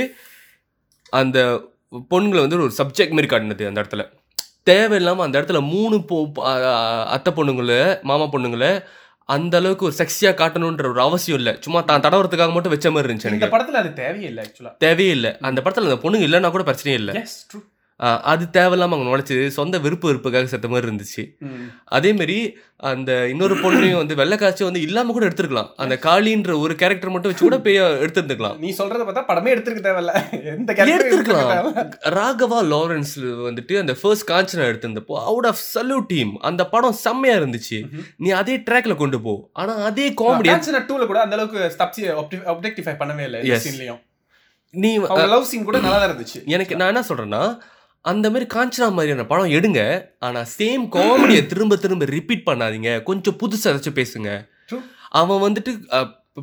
[1.19, 1.39] அந்த
[2.13, 4.03] பொண்ணுங்களை வந்து ஒரு சப்ஜெக்ட் மாதிரி காட்டினது அந்த இடத்துல.
[4.69, 6.17] தேவையில்லாமல் அந்த இடத்துல மூணு பொ
[7.15, 7.79] அத்தை பொண்ணுங்களை
[8.11, 8.71] மாமா பொண்ணுங்களை
[9.29, 11.53] அந்த அளவுக்கு ஒரு செக்ஸியாக காட்டணுன்ற ஒரு அவசியம் இல்லை.
[11.65, 13.53] சும்மா தான் தடவறதுக்காக மட்டும் வச்ச மாதிரி இருந்துச்சு எனக்கு.
[13.55, 17.13] படத்துல அது தேவையே இல்லை ஆக்சுவலா தேவையே இல்லை அந்த படத்தில் அந்த பொண்ணுங்க இல்லைன்னா கூட பிரச்சனையே இல்லை.
[18.31, 21.23] அது தேவையில்லாம அவங்க நுழைச்சு சொந்த விருப்பு வெறுப்புக்காக செத்த மாதிரி இருந்துச்சு.
[21.97, 22.37] அதே மாதிரி
[22.91, 25.69] அந்த இன்னொரு பொண்ணையும் வந்து வெள்ளை காய்ச்சி வந்து இல்லாம கூட எடுத்துருக்கலாம்.
[25.83, 28.57] அந்த காளின்ற ஒரு கேரக்டர் மட்டும் வச்சு கூட பெரிய எடுத்திருந்துக்கலாம்.
[28.63, 30.13] நீ சொல்றத பார்த்தா படமே எடுத்துக்க தேவையில்ல.
[30.53, 31.69] எந்த எடுத்திருக்கலாம்.
[32.17, 33.15] ராகவா லாரன்ஸ்
[33.47, 37.79] வந்துட்டு அந்த ஃபர்ஸ்ட் காஞ்சனா எடுத்திருந்தப்போ அவுட் ஆஃப் சல்யூ டீம் அந்த படம் செம்மையா இருந்துச்சு.
[38.25, 39.35] நீ அதே ட்ராக்ல கொண்டு போ.
[39.61, 41.61] ஆனா அதே காமெடி காஞ்சனா 2 ல கூட அந்த அளவுக்கு
[42.53, 43.41] ஆப்ஜெக்டிஃபை பண்ணவே இல்லை
[44.73, 44.91] நீ
[45.33, 46.41] லவ் சீன் கூட நல்லா இருந்துச்சு.
[46.55, 47.41] எனக்கு நான் என்ன சொல்றேன்னா
[48.11, 49.81] அந்த மாதிரி காஞ்சனா மாதிரியான படம் எடுங்க.
[50.27, 52.91] ஆனா சேம் காமெடியை திரும்ப திரும்ப ரிப்பீட் பண்ணாதீங்க.
[53.09, 54.29] கொஞ்சம் புதுசா ஏதாச்சும் பேசுங்க.
[55.21, 55.71] அவன் வந்துட்டு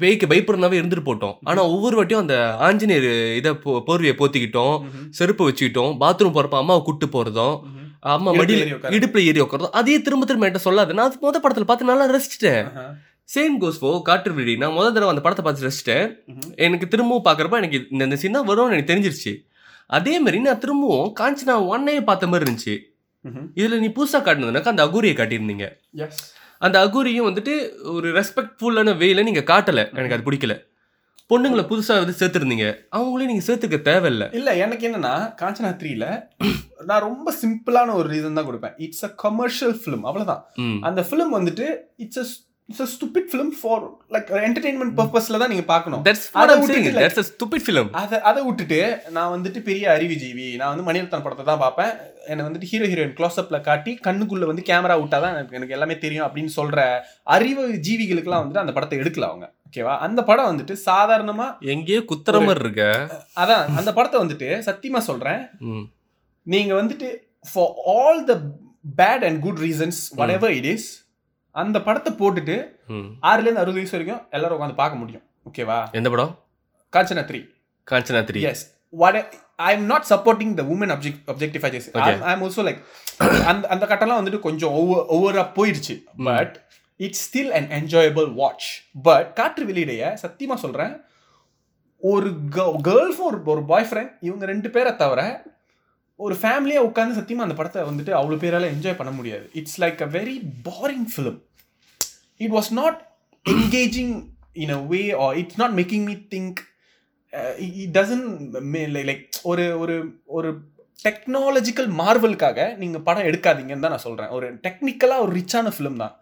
[0.03, 1.35] பேய்க்கு பயப்படுறனாவே இருந்துட்டு போட்டோம்.
[1.51, 2.37] ஆனா ஒவ்வொரு வாட்டியும் அந்த
[2.67, 3.51] ஆஞ்சநேயர் இதை
[3.89, 4.77] போர்வையை போத்திக்கிட்டோம்.
[5.19, 5.93] செருப்பு வச்சுக்கிட்டோம்.
[6.03, 7.89] பாத்ரூம் போறப்ப அம்மாவை கூட்டு போறதும் ம்ஹும்.
[8.15, 8.65] அம்மா மடியில்.
[8.97, 9.75] இடுப்புல ஏறி உட்காரதும்.
[9.81, 10.97] அதே திரும்ப திரும்ப என்கிட்ட சொல்லாது.
[10.99, 12.65] நான் அது முத படத்துல பார்த்து நல்லா ரசிச்சிட்டேன்.
[13.35, 14.55] சேம் கோஸ் ஃபோ காற்று விழி.
[14.63, 16.07] நான் முதல் தடவை அந்த படத்தை பார்த்து ரசிச்சிட்டேன்.
[16.67, 19.35] எனக்கு திரும்பவும் பார்க்குறப்ப எனக்கு இந்த இந்த சீன் தான் வரும்னு எனக்கு தெரிஞ்சிருச்சு.
[19.93, 22.75] அதே மாதிரி நான் திரும்பவும் காஞ்சனா ஒன்னையே பார்த்த மாதிரி இருந்துச்சு.
[23.55, 25.67] இதுல நீ புதுசா காட்டினதுனாக்கா அந்த அகூரியை காட்டியிருந்தீங்க.
[26.63, 27.55] அந்த அகூரியும் வந்துட்டு
[27.93, 29.81] ஒரு ரெஸ்பெக்ட்ஃபுல்லான வேல நீங்க காட்டல.
[29.93, 30.55] எனக்கு அது பிடிக்கல.
[31.31, 32.67] பொண்ணுங்களை புதுசா வந்து சேர்த்துருந்தீங்க.
[32.97, 34.25] அவங்களையும் நீங்க சேர்த்துக்க தேவையில்ல.
[34.35, 35.13] இல்ல எனக்கு என்னன்னா
[35.43, 36.07] காஞ்சனா த்ரீல
[36.85, 38.75] நான் ரொம்ப சிம்பிளான ஒரு ரீசன் தான் கொடுப்பேன்.
[38.77, 40.43] இட்ஸ் அ கமர்ஷியல் ஃபிலிம் அவ்வளவுதான்.
[40.57, 40.79] ம்.
[40.83, 41.67] அந்த ஃபிலிம் வந்துட்டு
[41.97, 42.27] it's a
[42.73, 43.83] it's a stupid film for
[44.15, 46.03] like entertainment பர்பஸ்ல தான் நீங்க பார்க்கணும்.
[46.09, 47.87] தட்ஸ் அதை விட்டுட்டு தட்ஸ் stupid film.
[48.03, 48.81] அதை அதை விட்டுட்டு
[49.17, 51.93] நான் வந்துட்டு பெரிய அறிவுஜீவி நான் வந்து மணிரத்னம் படத்தை தான் பார்ப்பேன்.
[52.33, 56.53] என்னை வந்துட்டு ஹீரோ ஹீரோயின் க்ளோஸ்அப்ல காட்டி கண்ணுக்குள்ள வந்து கேமரா விட்டாதான் எனக்கு எனக்கு எல்லாமே தெரியும் அப்படின்னு
[56.59, 56.87] சொல்ற
[57.37, 59.49] அறிவு ஜீவிகளுக்கெல்லாம் வந்துட்டு அந்த படத்தை எடுக்கல அவங்க.
[59.69, 62.85] ஓகேவா அந்த படம் வந்துட்டு சாதாரணமா எங்கேயோ குத்துற மாதிரி இருக்க.
[63.43, 65.43] அதான் அந்த படத்தை வந்துட்டு சத்தியமா சொல்றேன்.
[66.47, 67.11] நீங்க வந்துட்டு
[67.53, 68.35] for all the
[69.01, 70.01] bad and good reasons
[70.39, 70.89] whatever it is
[71.55, 72.55] அந்த படத்தை போட்டுட்டு
[72.91, 73.09] ம்.
[73.23, 75.25] ஆறுல இருந்து அறுபது வயசு வரைக்கும் எல்லாரும் உட்காந்து பார்க்க முடியும்.
[75.47, 75.79] ஓகேவா?
[75.93, 76.33] எந்த படம்?
[76.93, 77.41] Kanchana three
[77.89, 79.15] Kanchana three yes what
[79.63, 82.15] I am not supporting the woman object objectify Okay.
[82.25, 82.81] I am also like
[83.47, 85.95] அந்த அந்த கட்டம்லாம் வந்துட்டு கொஞ்சம் ஓவர் ஓவரா போயிடுச்சு
[86.29, 86.55] but
[87.01, 88.69] it's still an enjoyable watch
[89.05, 90.95] but Kaatru வெளியிடைய சத்தியமா சொல்றேன்
[92.03, 92.29] ஒரு
[92.87, 95.21] கேர்ள் ஒரு ஒரு பாய் ஃப்ரெண்ட் இவங்க ரெண்டு பேரை தவிர
[96.25, 99.47] ஒரு ஃபேமிலியா உட்காந்து சத்தியமா அந்த படத்தை வந்துட்டு அவ்வளோ பேரால என்ஜாய் பண்ண முடியாது.
[99.61, 100.37] It's like a very
[100.69, 101.39] boring film
[102.45, 102.99] it was not
[103.47, 104.15] engaging
[104.65, 106.61] in a way or it's not making me think
[107.85, 108.27] it doesn't
[109.11, 109.97] like ஒரு ஒரு
[110.39, 110.51] ஒரு
[111.07, 116.15] டெக்னாலஜிக்கல் மார்வலுக்காக நீங்கள் படம் எடுக்காதீங்கன்னு தான் நான் சொல்கிறேன் ஒரு டெக்னிக்கலாக ஒரு ரிச்சான ஃபிலிம் தான்.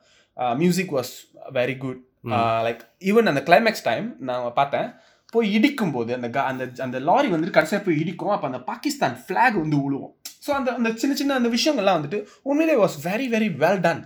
[0.62, 1.12] Music was
[1.58, 2.00] very good
[2.66, 4.88] like even அந்த கிளைமேக்ஸ் டைம் நான் பார்த்தேன்.
[5.32, 8.32] போய் இடிக்கும் போது அந்த அந்த அந்த லாரி வந்துட்டு கடைசியாக போய் இடிக்கும்.
[8.36, 10.12] அப்போ அந்த பாகிஸ்தான் ஃப்ளாக் வந்து உழுவும்.
[10.46, 12.18] ஸோ அந்த அந்த சின்ன சின்ன அந்த விஷயங்கள்லாம் வந்துட்டு
[12.50, 14.02] உண்மையிலே was very very well done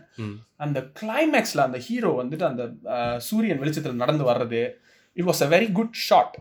[0.64, 2.62] அந்த கிளைமேக்ஸில் அந்த ஹீரோ வந்துட்டு அந்த
[3.28, 4.62] சூரியன் வெளிச்சத்தில் நடந்து வர்றது
[5.16, 6.36] it was a very good shot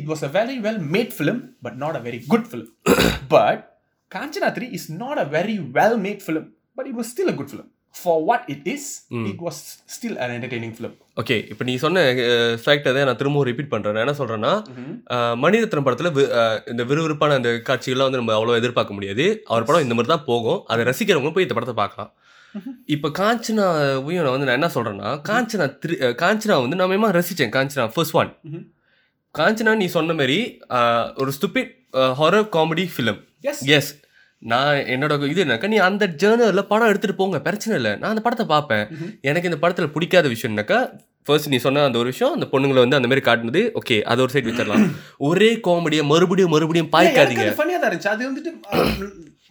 [0.00, 2.70] it was a very well made film but not a very good film
[3.34, 3.62] but
[4.10, 6.48] Kanchana three is not a very well made film
[6.78, 8.88] but it was still a good film for what it is
[9.30, 9.60] it was
[9.94, 12.04] still an entertaining film okay இப்போ நீ சொன்ன
[12.64, 14.52] fact அதை நான் திரும்பவும் repeat பண்ணுறேன் என்ன சொல்கிறேன்னா
[15.44, 16.10] மணிரத்னம் படத்தில்
[16.72, 19.26] இந்த விறுவிறுப்பான அந்த காட்சிகள்லாம் வந்து நம்ம அவ்வளோ எதிர்பார்க்க முடியாது.
[19.50, 20.60] அவர் படம் இந்த மாதிரி தான் போகும்.
[20.72, 22.10] அதை ரசிக்கிறவங்க போய் இந்த படத்தை பார்க்கலாம்.
[22.94, 27.86] இப்போ காஞ்சனாவையும் நான் வந்து நான் என்ன சொல்கிறேன்னா காஞ்சனா த்ரீ காஞ்சனா வந்து நான் மேமா ரசித்தேன் காஞ்சனா
[27.94, 28.30] ஃபர்ஸ்ட் ஒன்.
[29.38, 30.38] காஞ்சனா நீ சொன்ன மாதிரி
[31.22, 31.72] ஒரு stupid
[32.20, 33.20] horror comedy film
[33.50, 33.90] yes yes
[34.42, 37.92] நான் என்னோட இது என்னக்கா நீ அந்த ஜேர்னலில் படம் எடுத்துகிட்டு போங்க பிரச்சனை இல்லை.
[38.00, 38.84] நான் அந்த படத்தை பார்ப்பேன்.
[39.28, 40.78] எனக்கு இந்த படத்தில் பிடிக்காத விஷயம்னாக்கா
[41.26, 44.32] ஃபர்ஸ்ட் நீ சொன்ன அந்த ஒரு விஷயம் அந்த பொண்ணுங்களை வந்து அந்த மாதிரி காட்டுனது ஓகே அது ஒரு
[44.34, 44.84] சைடு வச்சிடலாம்.
[45.28, 47.46] ஒரே காமெடியை மறுபடியும் மறுபடியும் பாய்க்காதீங்க.
[47.58, 48.12] ஃபன்னியாக தான் இருந்துச்சு.
[48.14, 48.52] அது வந்துட்டு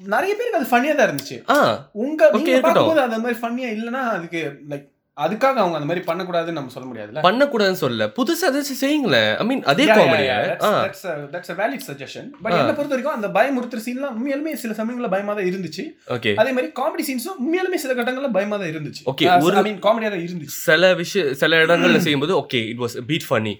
[0.08, 1.38] நிறைய பேருக்கு அது ஃபன்னியாக தான் இருந்துச்சு.
[1.50, 1.58] ஆ
[2.04, 2.88] உங்க Okay, நீங்க இருக்கட்டும்.
[2.88, 4.88] பார்க்கும்போது அந்த மாதிரி ஃபன்னியா இல்லைன்னா அதுக்கு லைக்
[5.18, 7.22] அதுக்காக அவங்க அந்த மாதிரி பண்ணக்கூடாதுன்னு நம்ம சொல்ல முடியாதுல்ல?
[7.24, 8.08] பண்ணக்கூடாதுன்னு சொல்லல.
[8.18, 12.26] புதுசா ஏதாச்சும் செய்யுங்களேன் ஐ மீன் அதே a- that's a valid suggestion.
[12.44, 15.84] But என்னை பொறுத்த வரைக்கும் அந்த பயமுறுத்துற சீன்லாம் உண்மையாலுமே சில சமயங்கள்ல பயமா தான் இருந்துச்சு.
[16.08, 19.02] ஓகே அதே மாதிரி காமெடி சீன்ஸும் உண்மையாலுமே சில கட்டங்கள்ல பயமா தான் இருந்துச்சு.
[19.06, 20.56] Okay, Uh, ஒரு- I mean, காமெடியா தான் இருந்துச்சு.
[20.64, 23.54] சில விஷயம் சில இடங்கள்ல செய்யும்போது okay it was bit funny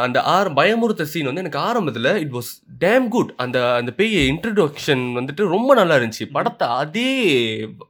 [0.00, 5.04] அந்த ஆர பயமுறுத்த சீன் வந்து எனக்கு ஆரம்பத்துல இட் வாஸ் டேம் குட் அந்த அந்த பேய் இன்ட்ரடக்ஷன்
[5.20, 6.24] வந்துட்டு ரொம்ப நல்லா இருந்துச்சு.
[6.32, 7.10] படத்தை அதே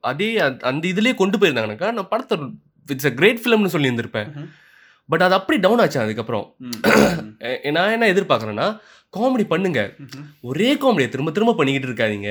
[0.00, 2.38] அதே அந்த- அந்த இதுலயே கொண்டு போயிருந்தாங்கனாக்கா நான் படத்தை
[2.94, 4.46] இட்ஸ் அ கிரேட் ஃபிலிம்னு சொல்லி இருந்திருப்பேன் Mhm.
[5.08, 6.44] பட் அது அப்படி டவுன் ஆச்சு அதுக்கப்புறம்.
[7.76, 8.66] நான் என்ன எதிர்பார்க்கறேன்னா
[9.14, 9.80] காமெடி பண்ணுங்க.
[10.48, 12.28] ஒரே காமெடியை திரும்ப திரும்ப பண்ணிக்கிட்டு இருக்காதீங்க.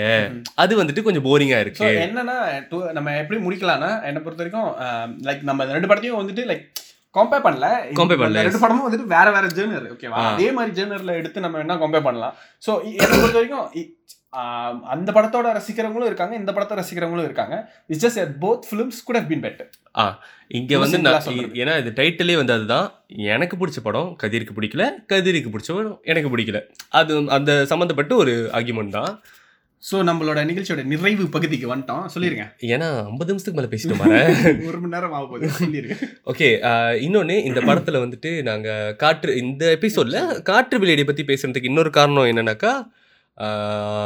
[0.64, 2.38] அது வந்துட்டு கொஞ்சம் போரிங்கா ஸோ இருக்கு என்னன்னா
[2.72, 4.70] to- நம்ம எப்படி முடிக்கலாம்னா என்னை பொறுத்த வரைக்கும்
[5.28, 6.64] லைக் நம்ம ரெண்டு படத்தையும் வந்துட்டு லைக்
[7.16, 7.68] கம்பேர் பண்ணல.
[8.00, 10.24] Compare பண்ணல, ரெண்டு படமும் வந்துட்டு வேற வேற ஜேர்னர் ஓகேவா.
[10.32, 12.36] அதே மாதிரி ஜேர்னர்ல எடுத்து நம்ம என்ன கம்பேர் பண்ணலாம்.
[12.66, 13.66] ஸோ என்னை பொறுத்த வரைக்கும்
[14.94, 17.56] அந்த படத்தோட ரசிக்கிறவங்களும் இருக்காங்க இந்த படத்தை ரசிக்கிறவங்களும் இருக்காங்க.
[17.92, 19.70] இட்ஸ் ஜஸ்ட் போத் ஃபிலிம்ஸ் கூட பீன் பெட்டர்
[20.58, 20.86] இங்க ரொம்ப
[21.24, 21.48] வந்து.
[21.62, 22.88] ஏன்னா இது டைட்டிலே வந்து அதுதான்.
[23.34, 26.62] எனக்கு பிடிச்ச படம் கதிருக்கு பிடிக்கல கதிருக்கு பிடிச்ச படம் எனக்கு பிடிக்கல.
[27.00, 29.12] அது அந்த சம்மந்தப்பட்ட ஒரு ஆர்குமெண்ட் தான்.
[29.84, 32.06] ஸோ நம்மளோட நிகழ்ச்சியோட நிறைவு பகுதிக்கு வந்துட்டோம்.
[32.14, 32.46] சொல்லிருங்க.
[32.74, 34.30] ஏன்னா ஐம்பது நிமிஷத்துக்கு மேல பேசிட்டு வரேன்
[34.70, 35.52] ஒரு மணி நேரம் ஆக போகுது.
[35.60, 35.98] சொல்லிருங்க.
[36.32, 36.50] ஓகே
[37.06, 38.70] இன்னொன்னு இந்த படத்துல வந்துட்டு நாங்க
[39.04, 42.74] காற்று இந்த எபிசோட்ல காற்று விளையாடி பத்தி பேசுறதுக்கு இன்னொரு காரணம் என்னன்னாக்கா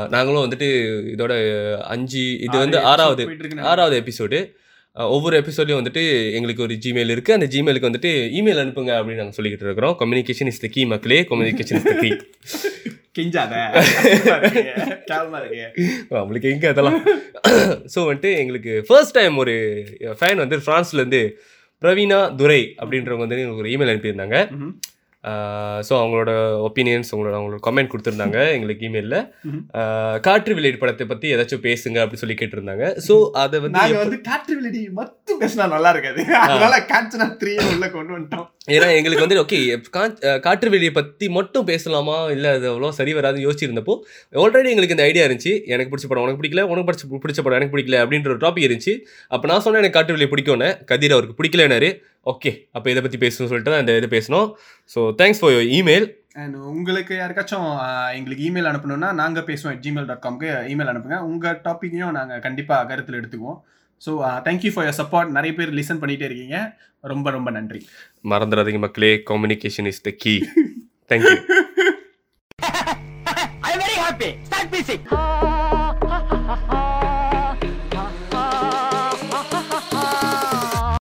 [0.10, 0.68] நாங்களும் வந்துட்டு
[1.14, 1.34] இதோட
[1.88, 3.24] அஞ்சு இது வந்து ஆறாவது
[3.64, 4.40] ஆறாவது எபிசோடு
[4.98, 9.68] ஒவ்வொரு எபிசோட்லையும் வந்துட்டு எங்களுக்கு ஒரு ஜிமெயில் இருக்குது அந்த ஜிமெயிலுக்கு வந்துட்டு இமெயில் அனுப்புங்க அப்படின்னு நாங்கள் சொல்லிக்கிட்டு
[9.68, 9.96] இருக்கிறோம்.
[10.02, 11.20] கம்யூனிகேஷன் இஸ் த கீ மக்களே.
[11.24, 12.12] கம்யூனிகேஷன் இஸ் த கீ
[13.18, 13.56] கெஞ்சாத.
[16.54, 17.00] எங்கே அதெல்லாம்?
[17.94, 19.56] ஸோ வந்துட்டு எங்களுக்கு ஃபர்ஸ்ட் டைம் ஒரு
[20.20, 21.22] ஃபேன் வந்து ஃப்ரான்ஸ்லேருந்து
[21.82, 24.38] பிரவீனா துரை அப்படின்றவங்க வந்து எங்களுக்கு ஒரு இமெயில் அனுப்பியிருந்தாங்க.
[25.90, 26.32] ஸோ அவங்களோட
[26.68, 30.20] ஒப்பீனியன்ஸ் அவங்களோட அவங்களோட கமெண்ட் கொடுத்துருந்தாங்க எங்களுக்கு இமெயிலில்.
[30.20, 32.84] காற்று விளையாட்டு படத்தை பற்றி ஏதாச்சும் பேசுங்க அப்படி சொல்லி கேட்டிருந்தாங்க.
[33.08, 36.22] ஸோ அதை வந்து நாங்க எப்ப- வந்து காற்று வெளிடி மட்டும் பேசினா நல்லா இருக்காது.
[36.36, 38.48] அதனால காஞ்சனா த்ரீ உள்ள கொண்டு வந்துட்டோம்.
[38.68, 39.60] ஏன்னா எங்களுக்கு வந்து ஓகே
[40.40, 42.26] காற்று வெளியை பற்றி மட்டும் பேசலாமா?
[42.36, 43.96] இல்லை அது அவ்வளோ சரி வராதுன்னு யோசிச்சிருந்தப்போ
[44.34, 45.66] ஆல்ரெடி எங்களுக்கு இந்த ஐடியா இருந்துச்சு.
[45.66, 48.96] எனக்கு பிடிச்ச படம் உனக்கு பிடிக்கல உனக்கு பிடிச்ச பிடிச்ச படம் எனக்கு பிடிக்கல அப்படின்ற ஒரு டாபிக் இருந்துச்சு.
[49.28, 50.86] அப்போ நான் சொன்னேன் எனக்கு காற்று வெளியை பிடிக்கும்னு.
[50.86, 51.90] கதிர் அவருக்கு பிடிக்கலனாரு
[52.32, 54.48] ஓகே அப்போ இதை பற்றி பேசணும்னு சொல்லிட்டு தான் இந்த இது பேசணும்.
[54.94, 56.06] So thanks for your email
[56.42, 57.68] and உங்களுக்கு யாருக்காச்சும்
[58.18, 61.20] எங்களுக்கு இமெயில் அனுப்பணும்னா நாங்க பேசுவோம் ஜிமெயில் டாட் காம்க்கு இமெயில் அனுப்புங்க.
[61.32, 63.60] உங்க டாப்பிக்கையும் நாங்க கண்டிப்பா கருத்தில் எடுத்துக்குவோம்.
[64.06, 64.14] So
[64.48, 66.60] thank you for your support நிறைய பேர் லிசன் பண்ணிட்டே இருக்கீங்க.
[67.14, 67.82] ரொம்ப ரொம்ப நன்றி.
[68.34, 70.36] மறந்துடாதீங்க மக்களே communication is the key
[71.12, 71.36] thank you
[73.68, 74.32] I'm very happy.
[74.48, 75.02] Start music.